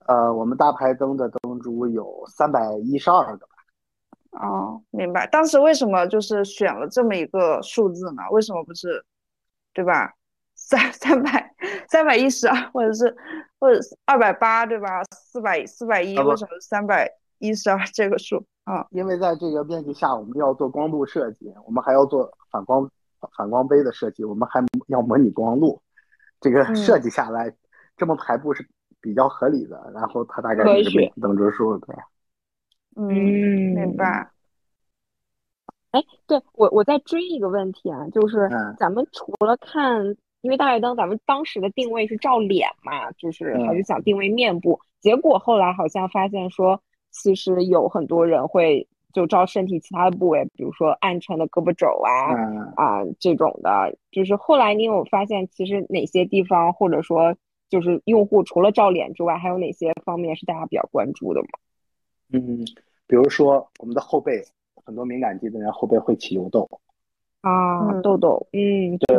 [0.06, 3.53] 呃，我们大排灯的灯珠有三百一十二个吧。
[4.40, 5.26] 哦，明白。
[5.28, 8.22] 当时为什么就是选了这么一个数字呢？
[8.30, 9.04] 为什么不是，
[9.72, 10.12] 对吧？
[10.56, 11.54] 三三百
[11.88, 13.14] 三百一十二，或者是
[13.58, 15.02] 或者二百八，对吧？
[15.12, 18.86] 四百四百一，为什么是三百一十二这个数啊？
[18.90, 22.88] 因为在这个面积下，我们要做光路设计，我们还要做反光
[23.36, 25.80] 反光杯的设计，我们还要模拟光路。
[26.40, 27.52] 这个设计下来，
[27.96, 28.68] 这么排布是
[29.00, 29.90] 比较合理的。
[29.94, 31.96] 然后它大概是等值数对。
[32.96, 33.08] 嗯，
[33.74, 34.30] 明白。
[35.90, 40.04] 哎，对我我在追一个问题啊，就是咱们除了看，
[40.40, 52.34] 因为大白灯，咱们当时的定位是照脸嘛，就是还是想定位面部，结果后来好像发现说，其实有很多人会就照身体其他的部位，比如说暗沉的胳膊肘啊
[52.74, 57.36] 啊这种的，就是后来你有发现，其实哪些地方或者说
[57.70, 61.48] 就是用户除了照脸之外，还有哪些方面是大家比较关注的吗？
[62.32, 62.64] 嗯，
[63.06, 64.42] 比如说我们的后背。
[64.86, 66.68] 很多敏感肌的人后背会起油痘
[67.40, 69.16] 啊，痘痘，嗯，对，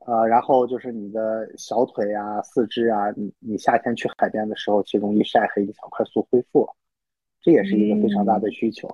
[0.00, 6.68] 呃，然后就是你的小腿啊、四肢啊，你你夏天去海边的时候，其实容易晒黑，影响快速恢复，
[7.40, 8.88] 这也是一个非常大的需求。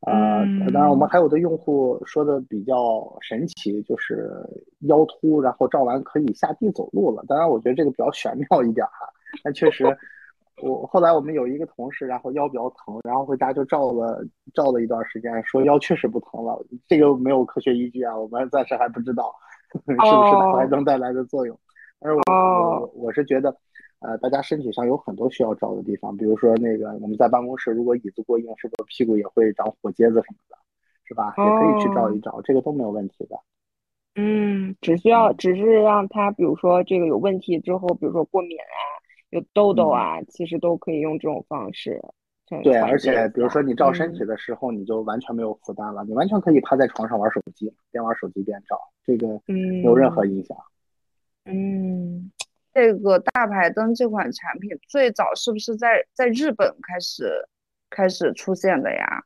[0.00, 4.32] 呃，当然我们还有的用户说的比较神奇，就是
[4.86, 7.22] 腰突，然后照完可以下地走路了。
[7.28, 9.12] 当然，我觉得这个比较玄妙一点哈，
[9.44, 9.84] 但确实。
[10.60, 16.58] 我后来我们有一个同事，然后腰比较疼，然后回家就照了照了一段时间，说腰确实不疼了。
[16.86, 19.34] 这个没有科学依据啊，我们暂时还不知道
[19.72, 21.58] 是不是大白灯带来的作用。
[22.00, 23.56] 而我我我是觉得，
[24.00, 30.56] 呃，大家身体上有很多需要照的地方，比如说那个我们在办公室，如果椅子过硬，是不是屁股也会长火疖子什么的，
[31.04, 31.34] 是吧？
[31.36, 33.38] 也可以去照一照，这个都没有问题的。
[34.16, 38.64] 嗯，只需要只是让他，比如说这个有问题之后，比如说过敏啊。
[39.30, 42.00] 有痘痘啊，其实都可以用这种方式。
[42.62, 50.56] 对，而且比如说你照身体的时候，你就完全没有负担了，你完全可以趴在床上玩手机，边玩手机边照，这个没有任何影响。
[51.44, 52.32] 嗯，
[52.72, 57.46] 这个大排灯这款产品最早是不是在在日本开始
[57.90, 59.22] 开始出现的呀？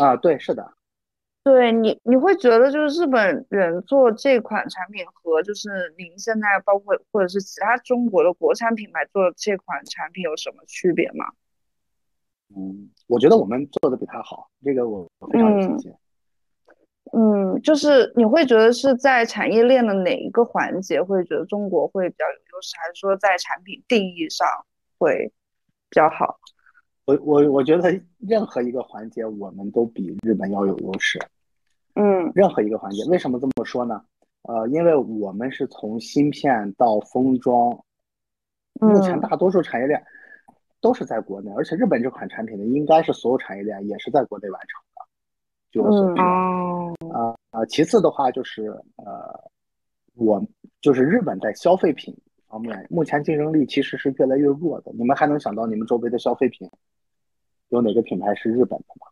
[0.00, 0.72] 啊，对，是的。
[1.44, 11.26] 对你，你会觉得就是日本人做这款产品和就是您现在包括或者是其他中国的国产品牌做这款产品有什么区别吗？
[12.56, 15.92] 嗯，我觉得我们做的比他好，这个我非常有信心。
[17.12, 24.48] 嗯，就是你会觉得是在产业链的哪一个环节会觉得中国会比较有优势，还是说在产品定义上
[24.98, 25.30] 会
[25.90, 26.40] 比较好？
[27.04, 31.18] 我我我觉得任何一个环节我们都比日本要有优势。
[31.94, 34.04] 嗯，任何一个环节，为什么这么说呢？
[34.42, 37.70] 呃，因为我们是从芯片到封装，
[38.80, 40.04] 目前大多数产业链
[40.80, 45.06] 都是在国内，而且日本这款产品呢，应该是所有产业链也是在国内完成的。
[45.70, 46.20] 据我所知，
[47.10, 49.50] 啊啊，其次的话就是呃，
[50.14, 50.44] 我
[50.80, 52.14] 就是日本在消费品
[52.48, 54.92] 方面，目前竞争力其实是越来越弱的。
[54.92, 56.68] 你们还能想到你们周围的消费品
[57.68, 59.06] 有哪个品牌是日本的吗？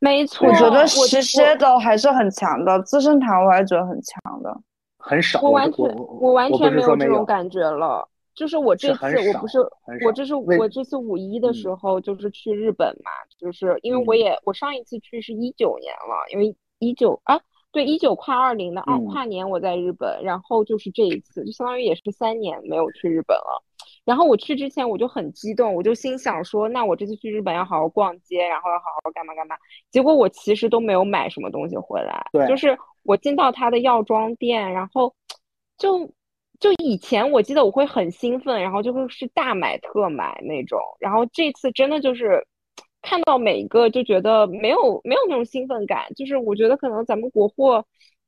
[0.00, 4.56] 没错，我觉得实些的还是很强的，资生堂我还觉得很强的，
[4.98, 5.40] 很少。
[5.40, 8.08] 我完全我完全没有这种感觉了。
[8.34, 9.58] 就是我这次我不是
[10.04, 17.40] 我这是我这次五一的时候就是去日本嘛，就是因为我也我上一次去是一九年了，因为一九啊
[17.72, 23.64] 对一九跨二零的二跨年我在日本，然后就是这一次就相当于也是三年没有去日本了。
[24.08, 29.54] 然后我去之前我就很激动，我就心想说，那我这次去日本要好好逛街，然后要好好干嘛干嘛。
[29.90, 32.26] 结果我其实都没有买什么东西回来。
[32.32, 35.14] 对，就是我进到他的药妆店，然后
[35.76, 36.10] 就
[36.58, 40.80] 就以前我记得我会很兴奋，然后就会是大买特买那种。
[40.98, 42.46] 然后这次真的就是
[43.02, 47.84] 看到每一个就觉得没有没有那种兴奋感，就是我觉得可能咱们国货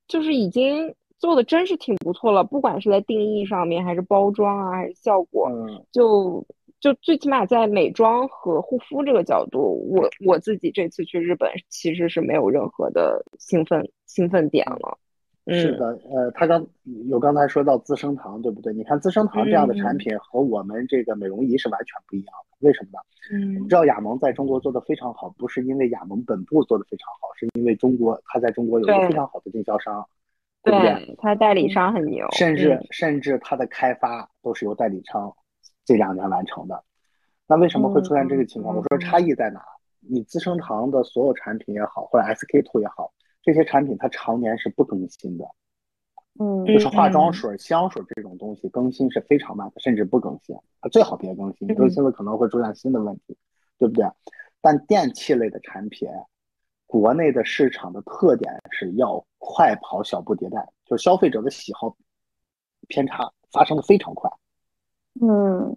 [0.06, 0.94] 就是已经。
[1.20, 5.48] 做的真是挺不错了，不管是在定义上面，还是包装啊，还是效果，
[5.92, 6.44] 就
[6.80, 14.98] 就最起码在美妆和护肤这个角度，我我自己这次去日本其实是没有任何的兴奋兴奋点了。
[15.46, 16.64] 是的，呃，他刚
[17.08, 18.72] 有刚才说到资生堂，对不对？
[18.72, 22.98] 你看资生堂这样的产品和我们这个美容仪是完全不一样的，为什么呢？
[23.32, 30.06] 嗯，知道雅萌在中国做的非常好，不是因为雅萌本部做的非常好，是因为中国它在中国有一个非常好的经销商。
[30.62, 35.34] 对，他代理商很牛，甚至甚至他的开发都是由代理商
[35.84, 36.84] 这两年完成的。
[37.46, 38.76] 那为什么会出现这个情况？
[38.76, 39.60] 我说差异在哪？
[40.00, 45.44] 你资生堂的所有产品也好，或者 SK two 也好，这些产品它常年是不更新的，
[46.38, 50.56] 嗯，就是化妆水、香水这种东西更新是非常慢的，甚至不更新，
[50.90, 53.36] 最好别更新，更新了可能会出现新的问题，
[53.78, 54.06] 对不对？
[54.62, 56.08] 但电器类的产品，
[56.90, 61.96] 国内的市场的特点是要快跑、小步迭代，就是消费者的喜好
[62.88, 64.28] 偏差发生的非常快。
[65.20, 65.76] 嗯，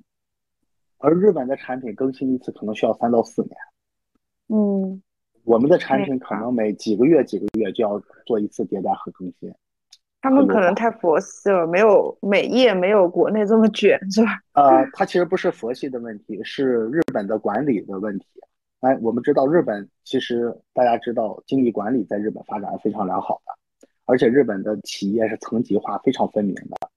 [0.98, 3.56] 而日本的产品更新一次可能需要三到四年。
[4.48, 5.04] 嗯，
[5.44, 9.54] 我们的产品可能每几个月、几个月就要做一次迭代和更新。
[10.20, 14.40] 他们可能太佛系了，没有美业没有国内这么卷，是吧？
[14.54, 18.26] 呃，它其实不是佛系的问题，是日本的管理的问题。
[18.84, 26.90] 哎，我们知道日本其实大家知道，经济管理在日本发展非常良好的，而且日本的企业是层级化非常分明的。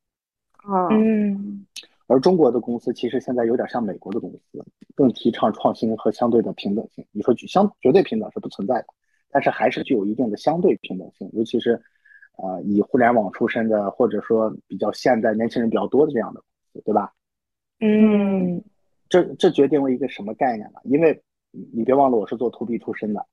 [0.69, 1.65] 啊，嗯，
[2.09, 4.65] 而中国的公司其实现在有点像美国的公司，
[4.97, 7.07] 更提倡创新和相对的平等性。
[7.13, 8.87] 你说相绝对平等是不存在的，
[9.31, 11.81] 但是还是具有一定的相对平等性，尤其是。
[12.39, 17.11] 呃，以互联网出身的，或者说比较现代年轻人比较多的这样的公司，对吧？
[17.81, 18.63] 嗯，
[19.09, 20.79] 这这决定了一个什么概念呢？
[20.85, 21.19] 因为
[21.73, 23.27] 你别忘了，我是做 to B 出身的，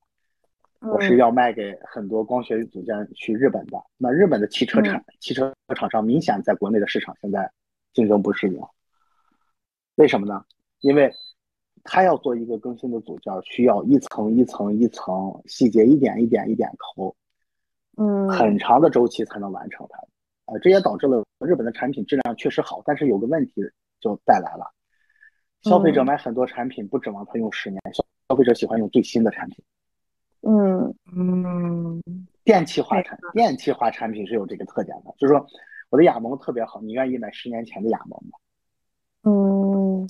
[0.80, 3.78] 我是要卖给很多光学组件去日本的。
[3.96, 7.50] 那日本的汽车厂、汽车厂商明显在国内的市场现在
[7.92, 8.60] 竞争不适应。
[9.96, 10.44] 为什么呢？
[10.80, 11.10] 因为
[11.82, 17.14] 他要做一个更新的组件，需要一层一层一层细节一点一点一点抠。
[17.96, 19.98] 嗯，很长的周期才能完成它，
[20.46, 23.62] 呃，这也导致了日本的产品质量确实好，但是有个问题
[24.00, 24.68] 就带来了，
[25.64, 29.64] 消费者买很多产品不指望它用十年，消消费者喜欢用最新的产品。
[30.42, 32.02] 嗯嗯，
[32.44, 35.46] 电气化产电气化产品是有这个特点的，就是说
[35.88, 38.38] 我的雅萌特别好，你愿意买十年前的雅萌吗？
[39.22, 40.06] 嗯，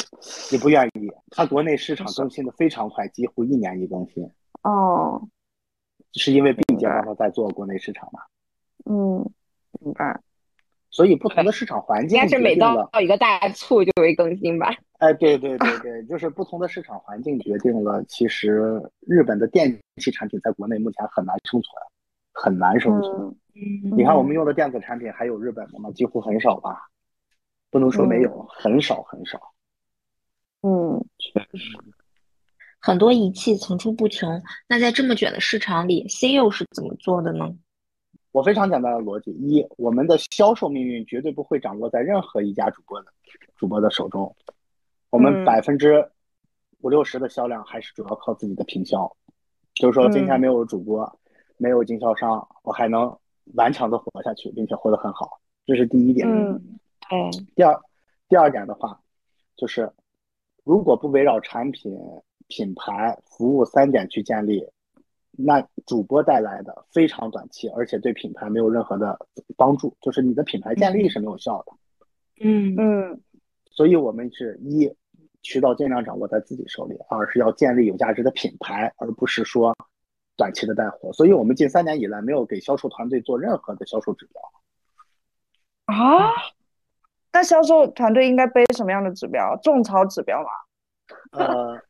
[0.50, 4.28] 你不愿意，它国内市场更新的非常快，几乎一年一更新。
[4.62, 5.28] 哦。
[6.16, 8.20] 是因为毕竟帮他在做国内市场嘛，
[8.84, 9.28] 嗯，
[9.80, 10.20] 明白。
[10.88, 14.72] 所以不同的市场环境，应该是每到到一个大促就会更新吧？
[14.98, 21.72] 哎，对对对对， 就是不同的市场环境决定了，其实日本的电器产品在国内目前很难生存，
[22.32, 23.36] 很难生存。
[23.54, 25.90] 嗯，你看我们用的电子产品还有日本的吗？
[25.92, 26.88] 几乎很少吧，
[27.70, 29.40] 不能说没有，很少很少。
[30.62, 31.76] 嗯，确实。
[32.80, 37.54] 很多仪器层出不穷，那在这么卷的市场里，新又是怎么做的呢？
[38.32, 43.06] 我非常简单的逻辑：一，我们的销售命运绝对不会掌握在任何一家主播的
[43.56, 44.34] 主播的手中，
[45.14, 46.10] 我们百分之
[46.80, 49.08] 五六十的销量还是主要靠自己的平销。
[49.74, 51.18] 就是说，今天没有主播，
[51.56, 53.16] 没有经销商，我还能
[53.54, 56.28] 顽强的活下去，并且活得很好，这是第一点。
[56.28, 56.60] 嗯，
[57.08, 57.30] 对。
[57.54, 57.80] 第二，
[58.28, 59.00] 第二点的话，
[59.54, 59.88] 就是
[60.64, 61.96] 如果不围绕产品。
[62.46, 64.68] 品牌服务三点去建立，
[65.30, 69.18] 那主播带来的非常短期，而且对品牌没有任何的
[69.56, 71.72] 帮助，就是你的品牌建立是没有效的。
[72.42, 73.20] 嗯嗯，
[73.70, 74.94] 所以我们是一
[75.44, 79.72] 渠道尽量掌握在自己手里，二是要建立有价值的品牌，而不是说
[80.36, 81.12] 短期的带货。
[81.12, 84.42] 所以我们近三年以来没有给销售团队做任何的销售指标。
[85.94, 86.32] 啊？
[87.30, 89.56] 那销售团队应该背什么样的指标？
[89.62, 90.48] 种草指标吗？
[91.38, 91.80] 呃。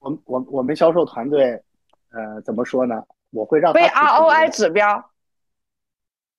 [0.00, 1.62] 我我我们销售团队，
[2.08, 3.04] 呃，怎么说呢？
[3.32, 5.10] 我会让背 ROI 指标，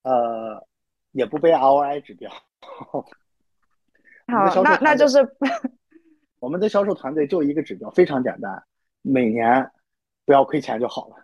[0.02, 0.66] 呃，
[1.12, 2.28] 也不背 ROI 指标。
[4.32, 5.18] 好，那那就是
[6.40, 8.62] 我们的销售团队就一个指标，非常简单，
[9.02, 9.70] 每年
[10.24, 11.16] 不要亏钱就好了。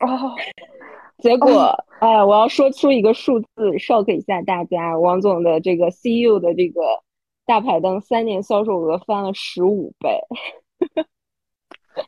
[0.00, 0.34] 哦，
[1.18, 3.46] 结果，哎，我要说出一个数字
[3.78, 6.80] ，shock 一下大家，王总的这个 CEO 的这个
[7.46, 10.20] 大排灯三年销售额翻了十五倍。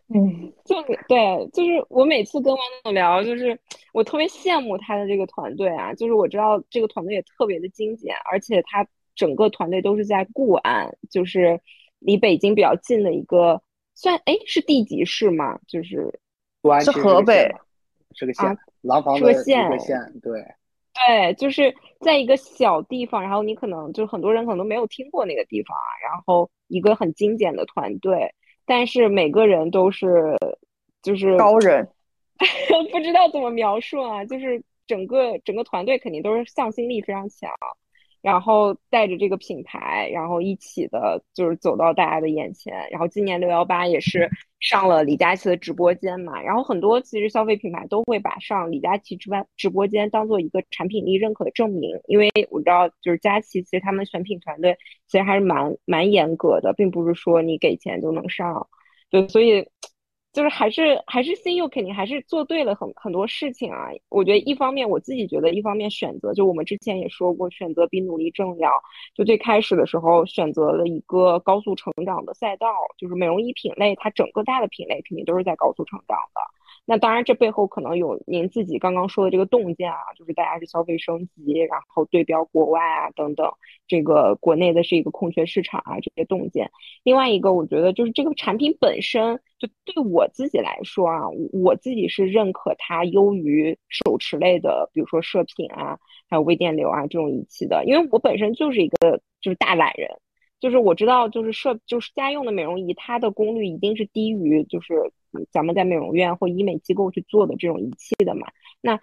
[0.08, 0.74] 嗯，就
[1.06, 3.56] 对，就是我每次跟王总聊，就是
[3.92, 8.84] 我特别羡慕他的这个团队啊，就是我知道这个团队也特别的精简，而且他
[9.16, 11.60] 整个团队都是在固安，就是
[11.98, 13.60] 离北京比较近的一个，
[13.94, 15.58] 算哎是地级市吗？
[15.66, 16.20] 就是
[16.62, 17.50] 固安是河北，
[18.14, 19.68] 是个县，廊坊是个县，
[20.22, 20.44] 对
[21.08, 28.32] 对，就是在一个小地方，然后你可能就很多人可能都没有听过那个地方啊，然后一个很精简的团队。
[28.64, 30.36] 但是每个人都是，
[31.02, 31.88] 就是高人，
[32.90, 37.48] 不知道怎么描述啊，就是整个整个团队肯定都是向心力非常强。
[38.26, 42.74] 然后带着这个品牌，然后一起的，就是走到大家的眼前。
[42.90, 46.42] 然后今年六幺八也是上了李佳琦的直播间嘛。
[46.42, 58.66] 然后很多其实消费品牌都会把上李佳琦直播直播间当做一个产品力认可的证明，因为我知道就是佳琦其实他们选品团队其实还是蛮蛮严格的，并不是说你给钱就能上。
[59.08, 59.64] 对，所以
[60.36, 63.88] 就是还是还是新柚肯定还是做对了很很多事情啊。
[64.10, 68.70] 我觉得一方面我自己觉得，一方面选择就我们之前也说过，选择比努力重要。
[69.14, 72.68] 就最开始的时候选择了一个高速成长的赛道，
[72.98, 76.40] 就是美容仪品类，它整个大的品类肯定都是在高速成长的。
[76.84, 83.50] 那当然，这背后可能有您自己刚刚说的这个洞见啊，就是大家是消费升级，然后对标国外啊等等，
[83.86, 86.70] 这个国内的是一个空缺市场啊这些洞见。
[87.02, 95.98] 另外一个，我觉得就是这个产品本身，就对我自己来说啊，我自己是认可它优于手持类的，比如说射频啊，
[96.30, 100.08] 还有微电流啊这种仪器的，因为我本身就是一个就是大懒人。
[100.58, 105.12] 就是我知道，就是设就是家用的美容仪，它的功率一定是低于就是
[105.50, 108.46] 咱们在美容院或医美机构去做的这种仪器的嘛。
[108.80, 108.98] 那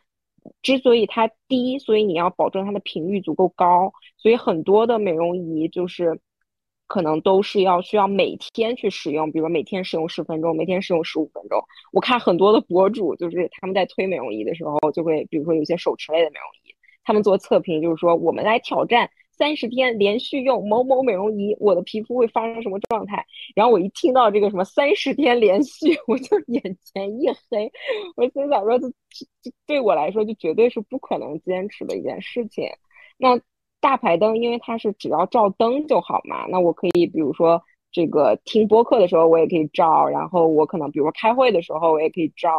[0.61, 3.93] 之所以它低，所以你要保证它的频率足够高。
[4.17, 6.19] 所以很多的美容仪就是
[6.87, 11.63] 可能都是要需要每天去使用，比如说每天使用十分钟，每天使用十五分钟。
[11.91, 19.09] 我看很多的博主就是他们在推美容仪的时候，就会比如说有些手持类的美容仪，他们做测评就是说我们来挑战。
[19.37, 23.25] 三十天连续用某某美容仪，我的皮肤会发生什么状态？
[23.55, 27.71] 然后我一听到这个什么三十天连续， 我就眼前一黑。
[28.15, 28.87] 我心想说，这
[29.41, 32.65] 这对我来说就绝对是不可能坚持的一件事情。
[33.17, 33.39] 那
[33.81, 37.61] 大排灯，因为它是只要照灯就好嘛，那我可以比如说
[37.91, 42.49] 这个听播客的时候我也可以照，然后我可能比如说开会的时候我也可以照，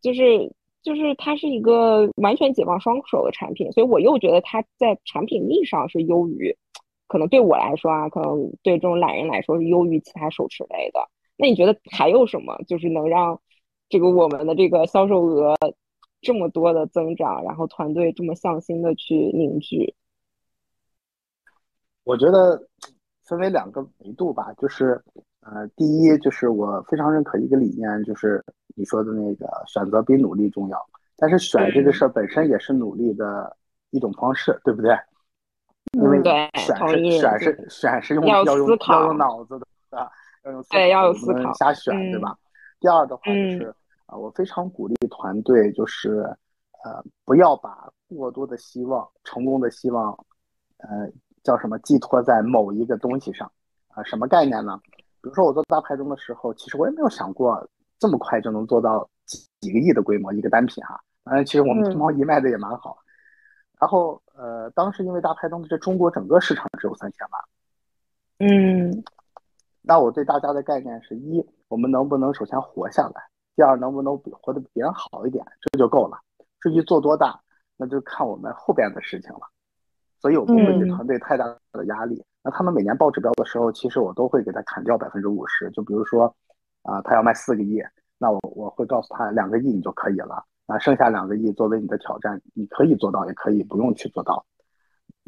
[0.00, 0.52] 就是。
[0.88, 6.56] 就是它是一个完全解放双手的产品，所以我又觉得它在产品力上是优于，
[7.08, 11.00] 可能对我来说啊，可能对这种懒人来说是优于其他手持类的。
[11.36, 13.38] 那你觉得还有什么，就是能让
[13.90, 15.54] 这个我们的这个销售额
[16.22, 19.94] 这么多的增长，然后团队这么向心的去凝聚？
[22.04, 22.66] 我觉得
[23.24, 25.02] 分为两个维度吧，就是
[25.40, 28.42] 呃，第一就是我非常认可一个理念，就是。
[28.78, 33.56] 你说的那个选择比努力重要，但是选这个事儿本身也是努力的
[33.90, 34.96] 一种方式，对不对？
[35.92, 36.22] 因为
[36.54, 39.66] 选是选是选是用要用要用脑子的
[39.98, 40.08] 啊，
[40.44, 42.36] 要用对要有思考瞎选对吧？
[42.78, 43.74] 第二的话就是
[44.06, 46.18] 啊，我非常鼓励团队就是
[46.84, 50.12] 呃不要把过多的希望成功的希望
[50.76, 51.10] 呃
[51.42, 53.50] 叫什么寄托在某一个东西上
[53.88, 54.02] 啊？
[54.04, 54.78] 什么概念呢？
[55.20, 57.68] 比如说我做大牌中的时候，其实我也没有想过。
[57.98, 62.96] 这么快就能做到几几个亿的规模一个单品哈，当然其实我们脱毛仪卖的也蛮好，
[63.80, 69.02] 然后呃当时因为大排灯的这中国整个市场只有三千万，嗯，
[69.82, 73.22] 那我对大家的概念是一我们能不能首先活下来，
[73.56, 76.18] 第二能不能比活得比别人好一点，这就够了。
[76.60, 77.40] 至于做多大，
[77.76, 79.40] 那就看我们后边的事情了。
[80.20, 82.24] 所以我不会给团队太大的压力。
[82.42, 86.32] 那他们每年报指标的时候，其实我都会给他砍掉百分之五十，就比如说。
[86.82, 87.82] 啊，他要卖四个亿，
[88.18, 94.44] 那我我会告诉他两个亿你就可以了，那剩下两个亿作为你的挑战，你可以做到，也可以不用去做到。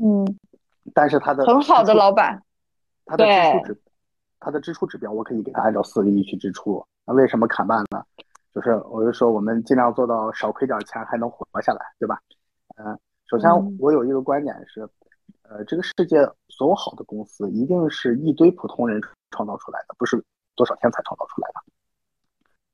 [0.02, 0.24] 嗯，
[0.94, 2.42] 但是他的很好的老板，
[3.04, 3.82] 他的支出指，
[4.38, 6.84] 他的支出指标我可以给他按照四个亿去支出。
[7.04, 8.02] 那为什么砍半呢？
[8.52, 12.18] 就是我就说我们尽量做到少亏点钱还能活下来，对吧？
[12.76, 14.88] 嗯，首先我有一个观点是，
[15.42, 16.16] 呃，这个世界
[16.48, 20.22] 所有好的公司一定是一堆普通人创造出来的，不是。
[20.60, 21.72] 多少天才创造出来的？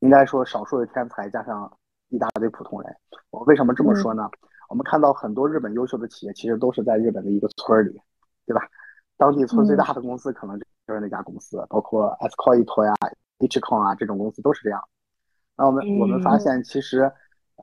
[0.00, 1.72] 应该说少数的天才加上
[2.08, 2.96] 一大堆普通人。
[3.30, 4.28] 我为什么这么说呢？
[4.68, 8.02] 我们看到很多日本优秀的企业，其实都是在日本的一个村里，
[8.44, 8.62] 对吧？
[9.16, 12.92] 当地村最大的公司可能就是那家公司，包括 s c o i t o 呀、
[13.38, 14.82] H c o n 啊这种公司都是这样。
[15.56, 17.12] 那我们我们发现，其实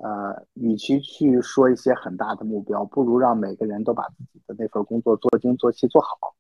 [0.01, 6.33] 呃，与其去说一些很大的目标，不如让每个人都把自己的那份工作做精做细做好。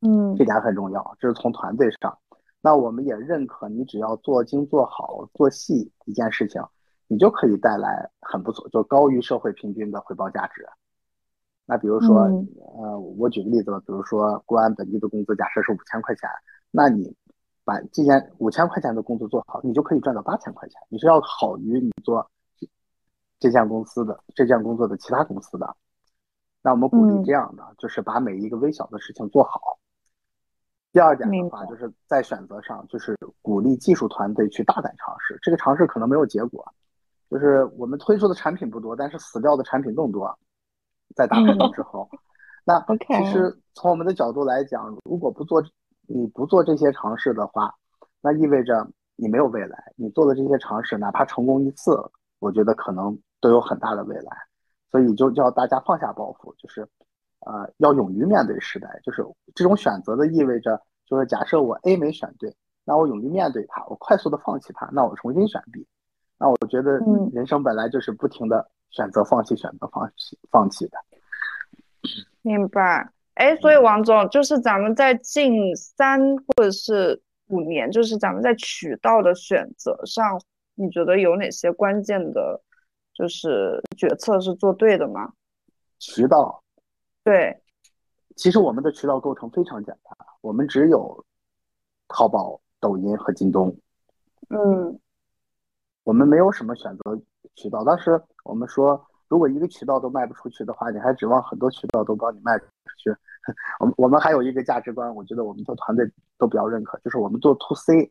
[0.00, 2.16] 嗯，这点很重要，这是从团队上。
[2.60, 6.62] 那我们也认可，你只要做精做好做细一件事情，
[7.06, 10.68] 你就可以带来很不错，就高于社会平均的回报价值。
[11.66, 12.22] 那比如说，
[12.80, 16.28] 呃，我举个例子吧，比如说国安本地的工资假设是五千块钱，
[16.70, 17.14] 那你
[17.62, 22.28] 把这件五千块钱的工作做好，你就可以赚到八千块钱，你是要好于你做
[23.38, 25.76] 这件公司的这件工作的其他公司的。
[26.62, 29.78] 那我们鼓励这样的，就是把每一个微小的事情做好。
[30.90, 35.38] 第二点的话，就是在选择上，就是鼓励技术团队去大胆尝试。
[35.42, 36.64] 这个尝试可能没有结果，
[37.30, 40.38] 就是我们推出的产品不多，但是死掉的产品更多。
[41.14, 42.08] 在大排灯之后，
[42.64, 45.62] 那其实从我们的角度来讲，如果不做，
[46.06, 47.74] 你不做这些尝试的话，
[48.20, 49.92] 那意味着你没有未来。
[49.96, 51.98] 你做的这些尝试，哪怕成功一次，
[52.38, 54.36] 我觉得可能都有很大的未来。
[54.90, 56.88] 所以就叫大家放下包袱，就是。
[57.48, 59.24] 呃，要勇于面对时代，就是
[59.54, 65.86] 这种选择的意味着，就是假设我 A 没选对，那我勇于面对它，我快速的放弃它，那我重新选 B。
[66.38, 66.98] 那我觉得
[67.32, 70.98] 人生本来就是不停的选择放弃、选择放弃、放弃的。
[72.42, 73.10] 明白。
[73.34, 77.18] 哎，所以王总，就是咱们在近三或者是
[77.48, 80.38] 五年，就是咱们在渠道的选择上，
[80.74, 82.60] 你觉得有哪些关键的，
[83.14, 85.32] 就是决策是做对的吗？
[85.98, 86.62] 渠道，
[87.28, 87.62] 对，
[88.36, 91.22] 其实我们的渠道构成非常简单，我们只有
[92.08, 93.68] 淘宝、抖音和京东。
[94.48, 94.98] 嗯，
[96.04, 97.20] 我们没有什么选择
[97.54, 97.84] 渠道。
[97.84, 102.64] 当时我们说，如果一个渠道都卖不出去的话，你还指望很多渠道都帮你卖出
[102.96, 103.14] 去？
[103.78, 108.10] 我们我们还有一个价值观，我觉得我们做团队都比较认可，就是我们做 to C。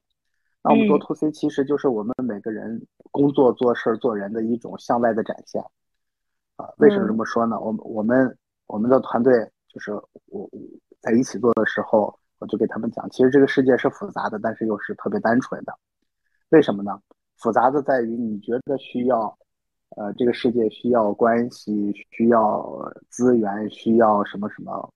[0.61, 5.59] 那我们做 to C，其实就是我们每个人工作、做事、做人的一种向外的展现。
[6.57, 7.59] 啊，为什么这么说呢？
[7.59, 8.37] 我们我们
[8.67, 9.33] 我们的团队
[9.67, 10.49] 就是我我
[10.99, 15.73] 在一起做的时候，我就给他们讲，其实这个世界是复杂的，但是又是特别单纯的。
[16.49, 17.01] 为什么呢？
[17.37, 19.37] 复杂的在于你觉得需要，
[19.95, 24.91] 呃，这个世界需要关系，需要资源，需要什么什么，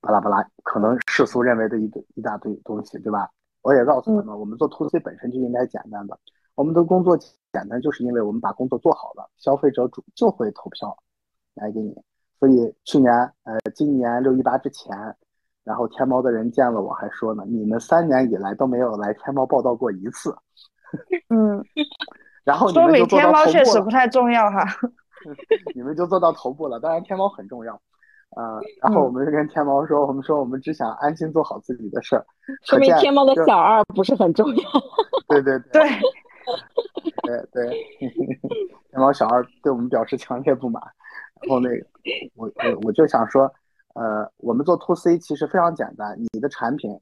[0.00, 3.30] 巴拉巴拉，可能世俗认为的一堆一大堆东西，对吧？
[3.62, 6.18] 我也告诉他们，我们做 to C 本身就应该简单的。
[6.54, 10.96] 我们的工作简单，就是因为我们把工作做好了，消费者主就会投票
[11.54, 11.96] 来给你。
[12.42, 13.14] 所以去年，
[13.44, 14.96] 呃，今年六一八之前，
[15.62, 20.34] 然后天猫的人见了我还说呢，你们三年以来都没有来天猫报道过一次。
[21.28, 21.64] 嗯，
[22.42, 24.66] 然后说明天猫确实不太重要哈。
[25.72, 27.74] 你们就做到头部了，当然天猫很重要。
[28.30, 32.26] 啊，然后我们就跟天猫说，我们说我们只想安心做好自己的事儿。
[32.66, 34.62] 说明天猫的小二不是很重要。
[35.28, 35.80] 对对对。
[37.22, 37.68] 对对，
[38.90, 40.82] 天猫小二对我们表示强烈不满。
[41.42, 41.86] 然后那个，
[42.34, 43.52] 我我我就想说，
[43.94, 46.98] 呃，我们做 to C 其实非常简单，你的产品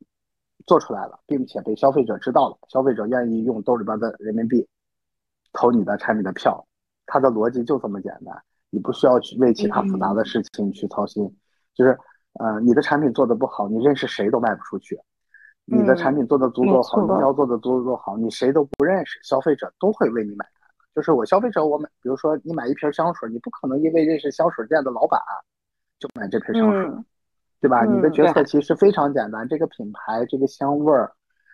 [0.67, 4.67] 做出来了，并且被消费者知道了，消费者愿意用兜里边的人民币
[5.53, 6.67] 投你的产品的票，
[7.07, 11.37] 它的逻辑就这么简单，你不需要去为其他复杂的事情去操心。
[11.75, 11.99] 就是
[12.35, 15.01] 呃，你的产品做的不好，你认识谁都卖不出去。
[15.65, 20.60] 你的产品做的足够好，营销做的足够好，你谁都不认识，消费者都会为你买单。
[21.01, 25.19] 就是我消费者，我买，比如说你买一瓶香水，你不可能因为认识香水店的老板
[25.99, 26.93] 就买这瓶香水，
[27.59, 27.87] 对吧？
[27.87, 31.11] 你的决策其实非常简单，这个品牌、这个香味儿、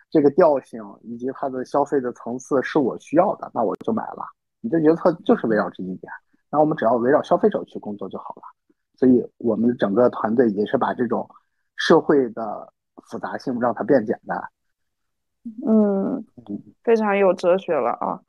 [0.09, 4.25] 这个调性以及它的消费的层次是我需要的，那我就买了。
[4.59, 6.11] 你的决策就是围绕这一点，
[6.51, 8.41] 那我们只要围绕消费者去工作就好了。
[8.95, 11.25] 所以我们整个团队也是把这种
[11.77, 12.73] 社会的。
[13.03, 14.43] 复杂性让它变简单，
[15.65, 16.25] 嗯，
[16.83, 18.19] 非常有哲学了啊！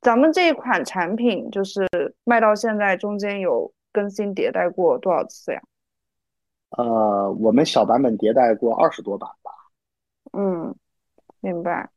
[0.00, 1.86] 咱们这一款产品就是
[2.24, 5.60] 卖到现在，中间有更新迭代过多少次呀？
[6.70, 9.50] 呃，我们小版本迭代过二十多版吧。
[10.32, 10.74] 嗯，
[11.40, 11.90] 明白。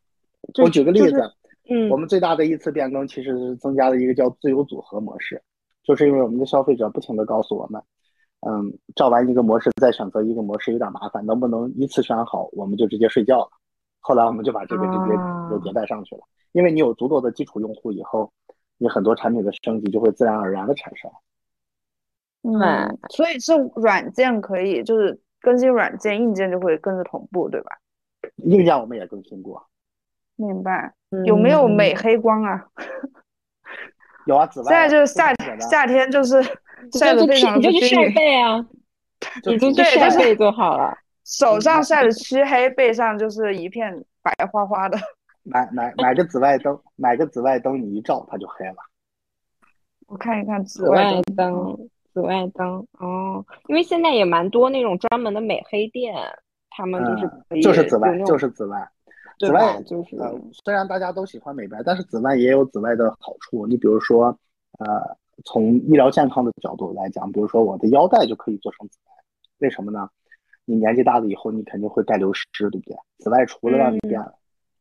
[0.64, 1.22] 我举个例子，
[1.70, 5.42] 嗯，我们最大的一次变更其实是增加了一个叫自由组合模式，
[5.84, 7.82] 就是因为我们的消费者不停的告诉我们。
[8.40, 13.50] 嗯，照完一个模式再选择一个模式有点麻烦，能不能一次选好，我们就直接睡觉了。
[14.02, 15.16] 后来我们就把这个直接
[15.50, 16.22] 就迭代上去了，
[16.52, 18.32] 因为你有足够的基础用户以后，
[18.78, 21.10] 你很多产品的升级就会自然而然的产生。
[22.44, 27.78] 嗯，所以是软件可以，就是更新软件，硬件就会跟着同步，对吧？
[28.44, 29.66] 硬件我们也更新过。
[30.36, 30.94] 明白。
[31.26, 32.66] 有没有美黑光啊？
[34.28, 34.68] 有啊，紫外。
[34.68, 36.44] 现在就是夏夏天就是。
[36.94, 38.58] 晒的非常你就去晒背啊，
[39.46, 40.98] 你就去晒背就好了。
[41.32, 44.98] 手上晒的黢黑，背上就是一片白花花的。
[45.44, 48.76] 买买买个紫外灯，买个紫外灯，你一照它就黑了。
[50.08, 56.14] 我看一看紫外灯，紫外灯哦，因为现在也蛮多那种专门的美黑店，
[56.70, 58.88] 他们就是就是紫外，就是紫外，
[59.40, 60.18] 紫外就是。
[60.64, 63.66] 虽然大家都喜欢美白，但是紫外也有紫外的好处。
[63.66, 64.38] 你比如说，
[64.80, 65.18] 呃。
[65.44, 69.12] 从医疗健康的角度来讲，比如说我的腰带就可以做成紫外，
[69.58, 70.08] 为什么呢？
[70.72, 72.96] 你年纪大了以后，你肯定会钙流失，对不对？
[73.20, 74.22] 紫外除了让你变，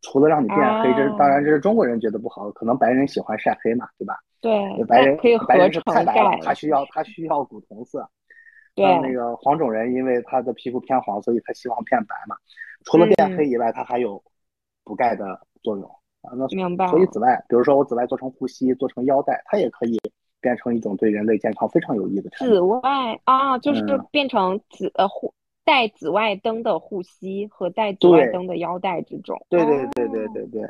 [0.02, 4.14] 除了让你变黑，这当然这是中国人觉得不好，可能白人喜欢晒黑嘛，对吧？
[4.40, 8.08] 对，白人可以白人是太白了，他需要他需要古铜色。
[8.76, 12.36] 对，那个黄种人因为他的皮肤偏黄，所以他希望变白嘛。
[12.84, 14.22] 除了变黑以外，它还有
[14.84, 15.84] 补钙的作用
[16.22, 16.30] 啊。
[16.36, 16.86] 那明白。
[16.86, 19.98] 所以紫外，比如说我紫外做成护膝，做成腰带，它也可以。
[20.42, 22.56] 变成一种对人类健康非常有益的产品。
[22.56, 22.80] 紫外
[23.24, 25.34] 啊，就是变成紫呃护
[25.70, 29.40] 带紫外灯的护膝和带紫外灯的腰带这种。
[29.48, 30.62] 对对对对对对。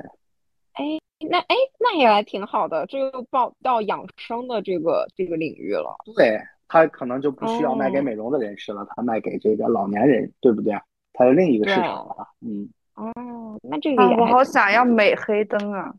[0.74, 0.84] 哎，
[1.30, 5.96] 那哎那也还挺好的，这又报到养生的这个这个领域了。
[6.14, 6.38] 对，
[6.68, 10.74] 他可能就不需要卖给美容的人士了，他卖给这个老年人，对不对？
[11.14, 12.28] 他是另一个市场了。
[12.42, 12.68] 嗯。
[12.94, 13.10] 哦。
[13.16, 15.94] 哦，那这个啊，我好想要美黑灯啊！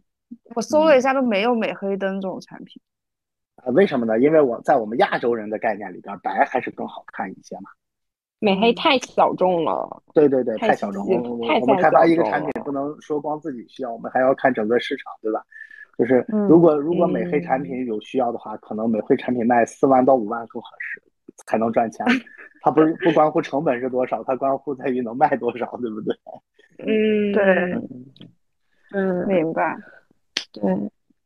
[0.56, 2.80] 我搜了一下，都没有美黑灯这种产品。
[3.56, 4.20] 啊，为什么呢？
[4.20, 7.72] 因为我在我们亚洲人的概念里边，白还是更好看一些嘛。
[8.41, 10.01] 美黑太小众了。
[10.15, 11.05] 对对对，太太小众。
[11.05, 11.29] 细我
[11.59, 15.41] 我们开发一个产品，不能说光自己需要，我们还要看整个市场，对吧？
[15.97, 21.03] 就是嗯如果如果美黑产嗯品有需要的话，可能美黑产品卖四万到五万更合适，
[21.45, 22.03] 才能赚钱。
[22.63, 26.15] 它不是不关乎成本是多少，它关乎在于能卖多少，对不对？
[26.79, 27.43] 嗯，对
[28.93, 29.77] 嗯，明白。
[30.51, 30.63] 对，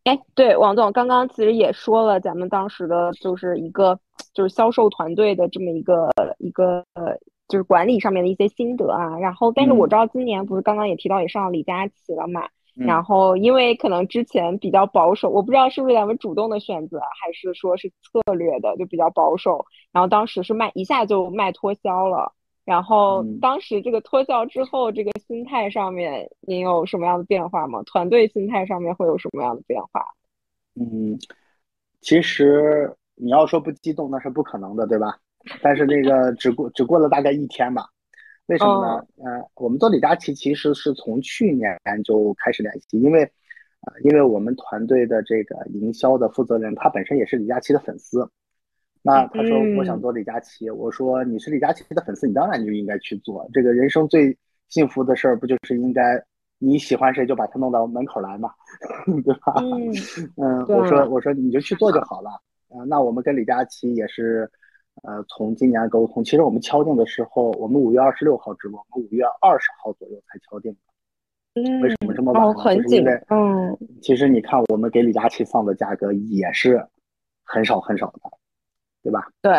[0.05, 3.99] 哎，对，王总刚刚其实也说了，咱们当时的就是一个
[4.35, 9.17] 就是销售团队的这么一个一个呃，就是管理上面的一些心得啊。
[9.17, 12.45] 然后，但是我嗯知道今年不是刚刚也提到也上了李佳琦了嘛，
[12.79, 19.65] 嗯然后因为可能之前比较保守，我不知道是不是咱们主动的选择，还是说是策略的，就比较保守。
[19.91, 22.31] 然后当时是卖一下就卖脱销了。
[22.65, 27.81] 然后嗯当时这个脱销之后，这个心态上面您有什么样的变化吗？
[27.83, 30.03] 团队心态上面会有什么样的变化？
[30.73, 31.17] 嗯，
[32.01, 35.17] 其实你要说不激动，那是不可能的，对吧？
[35.61, 37.87] 但是那个只过只过了大概一天吧，
[38.47, 39.05] 为什么呢？
[39.23, 48.27] 呃，我们做李佳琦其实是从去年就开始联系，因为呃，因为我们团队的这个营销的负责人，他本身也是李佳琦的粉丝。
[49.05, 53.47] 那他说嗯我想做李佳琦，我说你是李佳琦的粉丝，你当然就应该去做。
[53.53, 54.35] 这个人生最
[54.67, 56.01] 幸福的事儿，不就是应该
[56.57, 58.49] 你喜欢谁就把他弄到门口来嘛，
[59.23, 59.53] 对吧？
[59.61, 59.93] 嗯
[60.37, 62.31] 嗯，我说我说你就去做就好了。
[62.69, 64.49] 呃，那我们跟李佳琦也是，
[65.03, 66.23] 呃，从今年沟通。
[66.23, 71.61] 其实我们敲定的时候，我们五月二十六号直播，我们五月二十号左右才敲定的。
[71.61, 76.83] 嗯，为什么这么晚哦，很紧就是因为，嗯，其实你看我们给李佳琦放的价格也是
[77.43, 78.19] 很少很少的，
[79.05, 79.27] 对吧？
[79.39, 79.51] 对，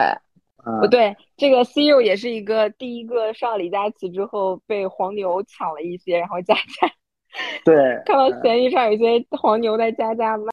[0.66, 6.92] 嗯、不对，这个 CEO 也是一个第一个上李佳琦之后被黄牛抢了一些，然后加价，
[7.64, 10.52] 对，看到呃闲鱼上有些黄牛在加价卖，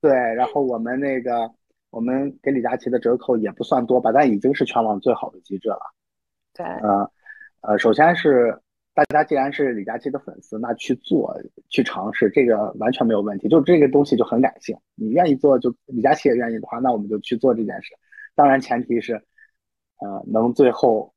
[0.00, 1.50] 对，然后我们那个
[1.90, 5.80] 我们给李佳琦的折扣也不算多吧，但已经是全网最好的机制了。
[6.54, 7.10] 对，呃
[7.62, 8.56] 呃，首先是
[8.94, 11.36] 大家既然是李佳琦的粉丝，那去做
[11.68, 13.48] 去尝试，这个完全没有问题。
[13.48, 17.92] 就这个东西就很感性，你愿意做就李佳琦也愿意的话，那我们就去做这件事。
[18.34, 19.14] 当然前提是，
[20.00, 21.12] 呃，能最后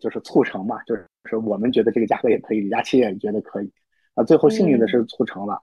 [0.00, 3.72] 就是促成嘛，就是是我们觉得这个价格也可以，李佳琦也觉得可以。
[4.14, 5.60] 啊，最后幸运的是促成了。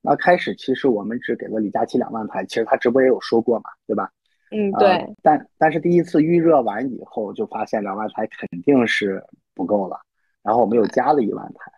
[0.00, 4.10] 那开始其实我们只给了李佳琦两万台，其实他直播也有说过嘛，对吧？
[4.50, 9.24] 嗯，呃对，但但是第一次预热完以后，就发现两万台肯定是
[9.54, 10.00] 不够了，
[10.42, 11.72] 然后我们又加了一万台，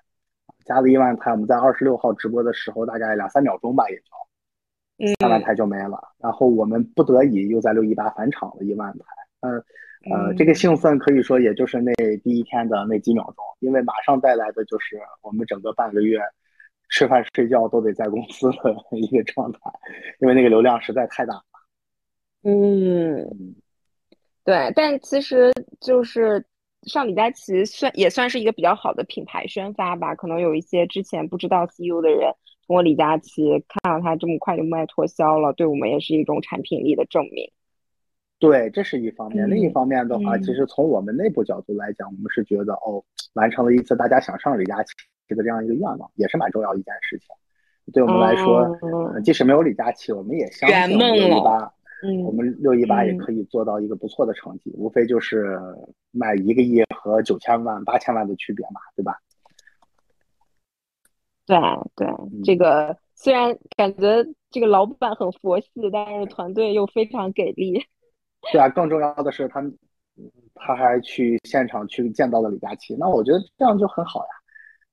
[0.64, 4.02] 加了一万台，我们在二十六号直播的时候，大概两三秒钟吧，也就
[5.20, 9.04] 三万嗯台就没了，然后我们不得已又在六一八返场了一万台，
[9.40, 9.64] 嗯
[10.12, 10.54] 呃，这个嗯。
[10.54, 11.92] 兴奋可以说也就是那
[12.22, 16.20] 第一天的那几秒钟，因为马上带来的就是我们整个半个月
[16.90, 19.58] 吃饭睡觉都得在公司的 一个状态，
[20.20, 21.42] 因为那个流量实在太大了。
[22.42, 23.54] 嗯，嗯。
[24.44, 26.44] 对，但其实就是
[26.82, 32.30] 上李佳琦算也算是一个比较好的品牌宣发吧，可能有一些之前不知道 CEO 的人，
[32.66, 37.50] 通过李佳琦看到他这么快就卖脱销了，对我们也是一种产品力的证明。
[38.38, 39.48] 对，这是一方面。
[39.48, 43.02] 另一嗯方面的话，嗯其实从我们内部角度来讲，我们是觉得哦，
[43.34, 44.92] 完成了一次大家想上李佳琦
[45.34, 47.28] 的这样一个愿望，也是蛮重要一件事情。
[47.92, 48.66] 对我们来说，
[49.22, 51.72] 即使没有李佳琦，我们也相信六一八，
[52.24, 55.58] 我嗯们六一八也嗯可以做到一个不错的成绩，无非就是
[56.10, 59.18] 卖一个亿和九千万、八千万的区别嘛，对吧？
[61.46, 61.56] 对
[61.94, 67.84] 对，嗯这个虽然感觉这个老板很佛系，但是团队又非常给力。
[68.52, 69.76] 对啊，更重要的是他们，
[70.54, 74.26] 他还去现场去见到了李佳琦，那我觉得这样就很好呀。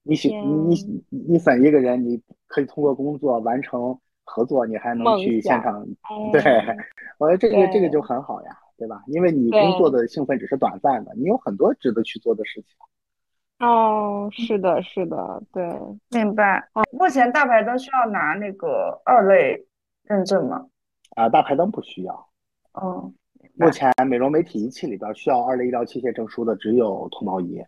[0.04, 0.74] 你喜你
[1.10, 5.86] 你你粉一个人，你可以通过工作完成合作，你还能去现场，
[6.32, 6.76] 对哎，
[7.20, 9.04] 我觉得这个这个就很好呀，对吧？
[9.08, 12.70] 因为你工作的兴奋只是短暂的，你有很多值得去做的事情。
[13.62, 15.64] 哦，是的，是的，对。
[16.09, 16.68] 明白。
[16.91, 19.66] 目前大排灯需要拿那个二类
[20.03, 20.66] 认证吗？
[21.16, 22.28] 啊、大排灯不需要。
[22.74, 23.12] 哦，
[23.55, 27.64] 目前美容美体仪器里边需要二类医疗器械证书的只有脱毛仪，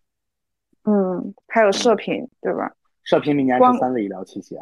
[0.85, 2.73] 嗯，还有射频，对吧？
[3.03, 4.57] 射频明年光是三类医疗器械。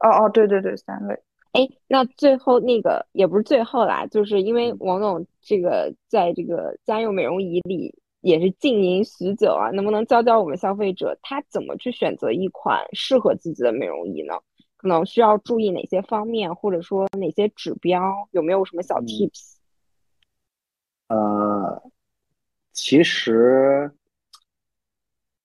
[0.00, 1.14] 哦哦，对对对，三类。
[1.52, 14.34] 哎，那最后那个也不是最后啦，就是因为嗯王总这个在这个家用美容仪里也是经营许久啊，能不能教教我们消费者他怎么去选择一款适合自己的美容仪呢？
[14.76, 18.02] 可能需要注意哪些方面，或者说哪些指标，
[18.32, 19.54] 有没有什么小嗯 tips？
[21.06, 21.82] 呃，
[22.72, 23.92] 其实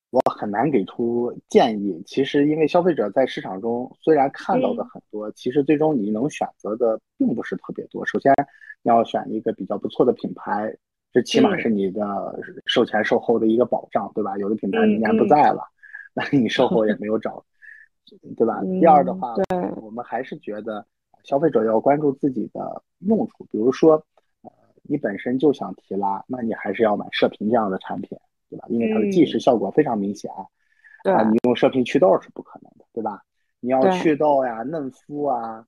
[0.09, 2.01] 我很难给出建议。
[2.07, 8.03] 其实，因为消费者在市场中虽然看到的很多，其实最终你能选择的并不是特别多。
[8.07, 8.33] 首先，
[8.81, 10.75] 要选一个比较不错的品牌，
[11.11, 12.03] 这起码是你的
[12.65, 14.37] 售前售后的一个保障，对吧？
[14.37, 15.61] 有的品牌明年不在了，
[16.13, 17.43] 那你售后也没有找，
[18.37, 18.61] 对吧？
[18.79, 19.35] 第二的话，
[19.81, 20.85] 我们还是觉得
[21.23, 23.93] 消费者要关注自己的用处，比如说，
[24.41, 24.51] 呃，
[24.83, 28.17] 你本身就想提拉，那你还是要买射频这样的产品。
[28.49, 28.65] 对吧？
[28.67, 30.29] 因为它的即时效果非常明显，
[31.05, 33.23] 啊，你用射频祛痘是不可能的，对吧？
[33.61, 35.65] 你要祛痘呀、嫩肤啊、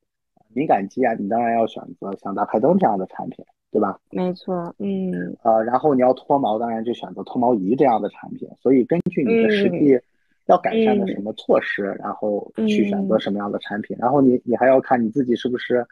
[0.50, 4.00] 敏感肌啊，你当然要选择像大排灯这样的产品，对吧？
[4.12, 8.48] 没错，嗯，呃，然后你要脱毛，当然就选择脱毛仪这样的产品。
[8.62, 10.00] 所以根据你的实际
[10.46, 13.98] 要改善的什么措施，然后去选择什么样的产品。
[14.00, 15.86] 然后你你还要看你自己是不是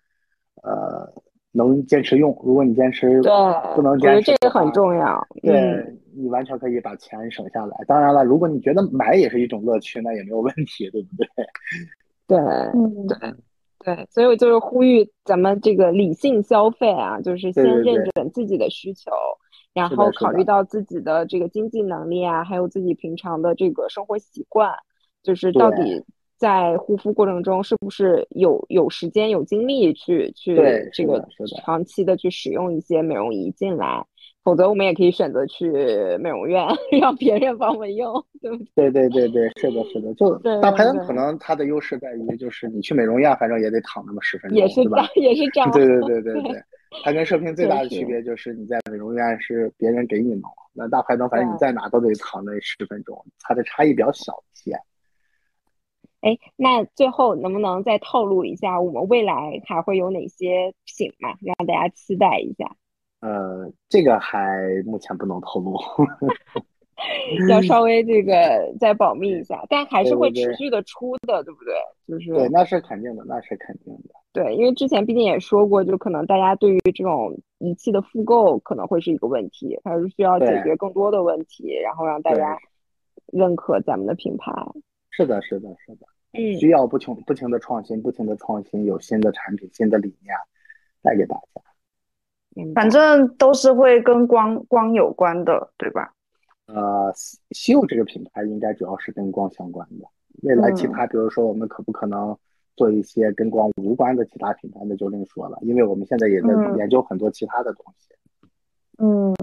[0.63, 1.11] 呃
[1.51, 2.31] 能坚持用。
[2.45, 3.19] 如果你坚持
[3.75, 5.27] 不能坚持，这个很重要。
[5.41, 5.97] 对。
[6.13, 7.77] 你完全可以把钱省下来。
[7.87, 11.25] 当然了，如果你觉得买也是一种乐趣，那也没有问题，对不对？
[12.27, 12.37] 对，
[13.07, 13.33] 对，
[13.83, 14.07] 对。
[14.09, 19.11] 所以我就是呼吁咱们这个理性消费啊，就是先认准自己的需求，
[19.73, 24.73] 然后考虑到自己的这个经济能力啊，还有自己平常的这个生活习惯，
[25.23, 26.03] 就是到底
[26.37, 30.55] 在护肤过程中是不是有有时间有精力去去
[30.93, 31.25] 这个
[31.63, 34.05] 长期的去使用一些美容仪进来。
[34.43, 35.69] 否则，我们也可以选择去
[36.17, 36.65] 美容院，
[36.99, 38.11] 让别人帮我们用，
[38.41, 38.89] 对不对？
[38.91, 40.11] 对对对对，是的，是的。
[40.15, 45.07] 就大排灯可能它的优势在于，就是你去美容院，反正也得躺那么十分钟，也是吧？
[45.15, 45.71] 也是这 样。
[45.71, 46.63] 对对对对对，
[47.03, 54.75] 它跟射频最大的区别就是你在美容院是别人给你弄，那大排灯反正你在哪都得躺那十分钟，它的差异比较小一些。
[56.21, 62.75] 哎，那最后能不能再透露一下，我们未来还会有哪些品嘛，让大家期待一下？
[63.21, 65.77] 呃，这个还目前不能透露，
[67.49, 68.33] 要稍微这个
[68.79, 71.73] 再保密一下，但还是会持续的出的，对不对？
[72.07, 74.15] 就是对，那是肯定的，那是肯定的。
[74.33, 82.57] 对，因为之前毕竟也说过，就可能大家对于这种仪器的复购可能会是一个问题，还是需要解决更多的问题，然后让大家
[83.27, 84.51] 认可咱们的品牌。
[85.11, 90.35] 是的，是的，是的，嗯，需要不停不停的创新，不停的创新，有新的产品、新的理念
[91.03, 91.61] 带给大家。
[92.75, 96.13] 反正都是会跟光光有关的，对吧？
[96.67, 97.09] 呃，
[97.51, 100.05] 西柚这个品牌应该主要是跟光相关的。
[100.43, 102.37] 未来其他，比如说我们可不可能
[102.75, 105.57] 做一些跟光无关的其他品牌，那就另说了。
[105.61, 108.13] 因为我们现在也在研究很多其他的东西。
[108.97, 109.33] 嗯，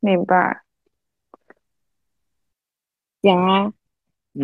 [0.00, 0.62] 明白。
[3.22, 3.72] 行啊，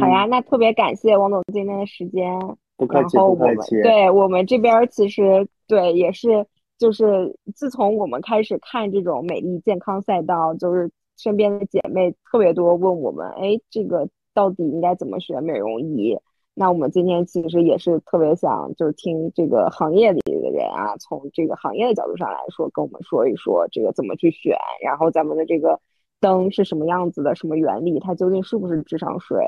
[0.00, 2.38] 好呀，那特别感谢王总今天的时间。
[2.76, 3.82] 不客气，不客气。
[3.82, 6.46] 对我们这边其实对也是。
[6.82, 16.18] 就是自从我们开始看这种美丽健康赛道，就是身边的姐妹特别多问我们，哎，这个到底应该怎么选美容仪？
[16.54, 25.78] 那我们今天其实也是特别想，就是听这个行业里的人啊，从这个行业的角度上来说，跟我们说一说这个怎么去选，然后咱们的这个
[26.20, 29.38] 灯是什么样子的，什么原理，它究竟是不是智商税？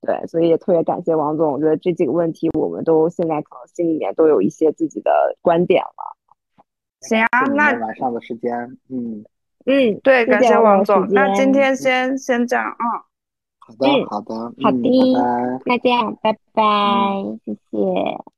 [0.00, 5.10] 对，所以也特别感谢王总，我觉得这几个问题我们都现在可能心里面都有一些自己的
[5.42, 6.17] 观点了。
[7.00, 8.52] 行啊，那晚上的时间，
[8.88, 9.24] 嗯
[9.66, 11.06] 嗯，对，感谢王总。
[11.10, 13.04] 那今天先先这样啊。
[13.58, 16.62] 好的，好的，好的，那这样，拜拜，
[17.44, 18.37] 谢谢。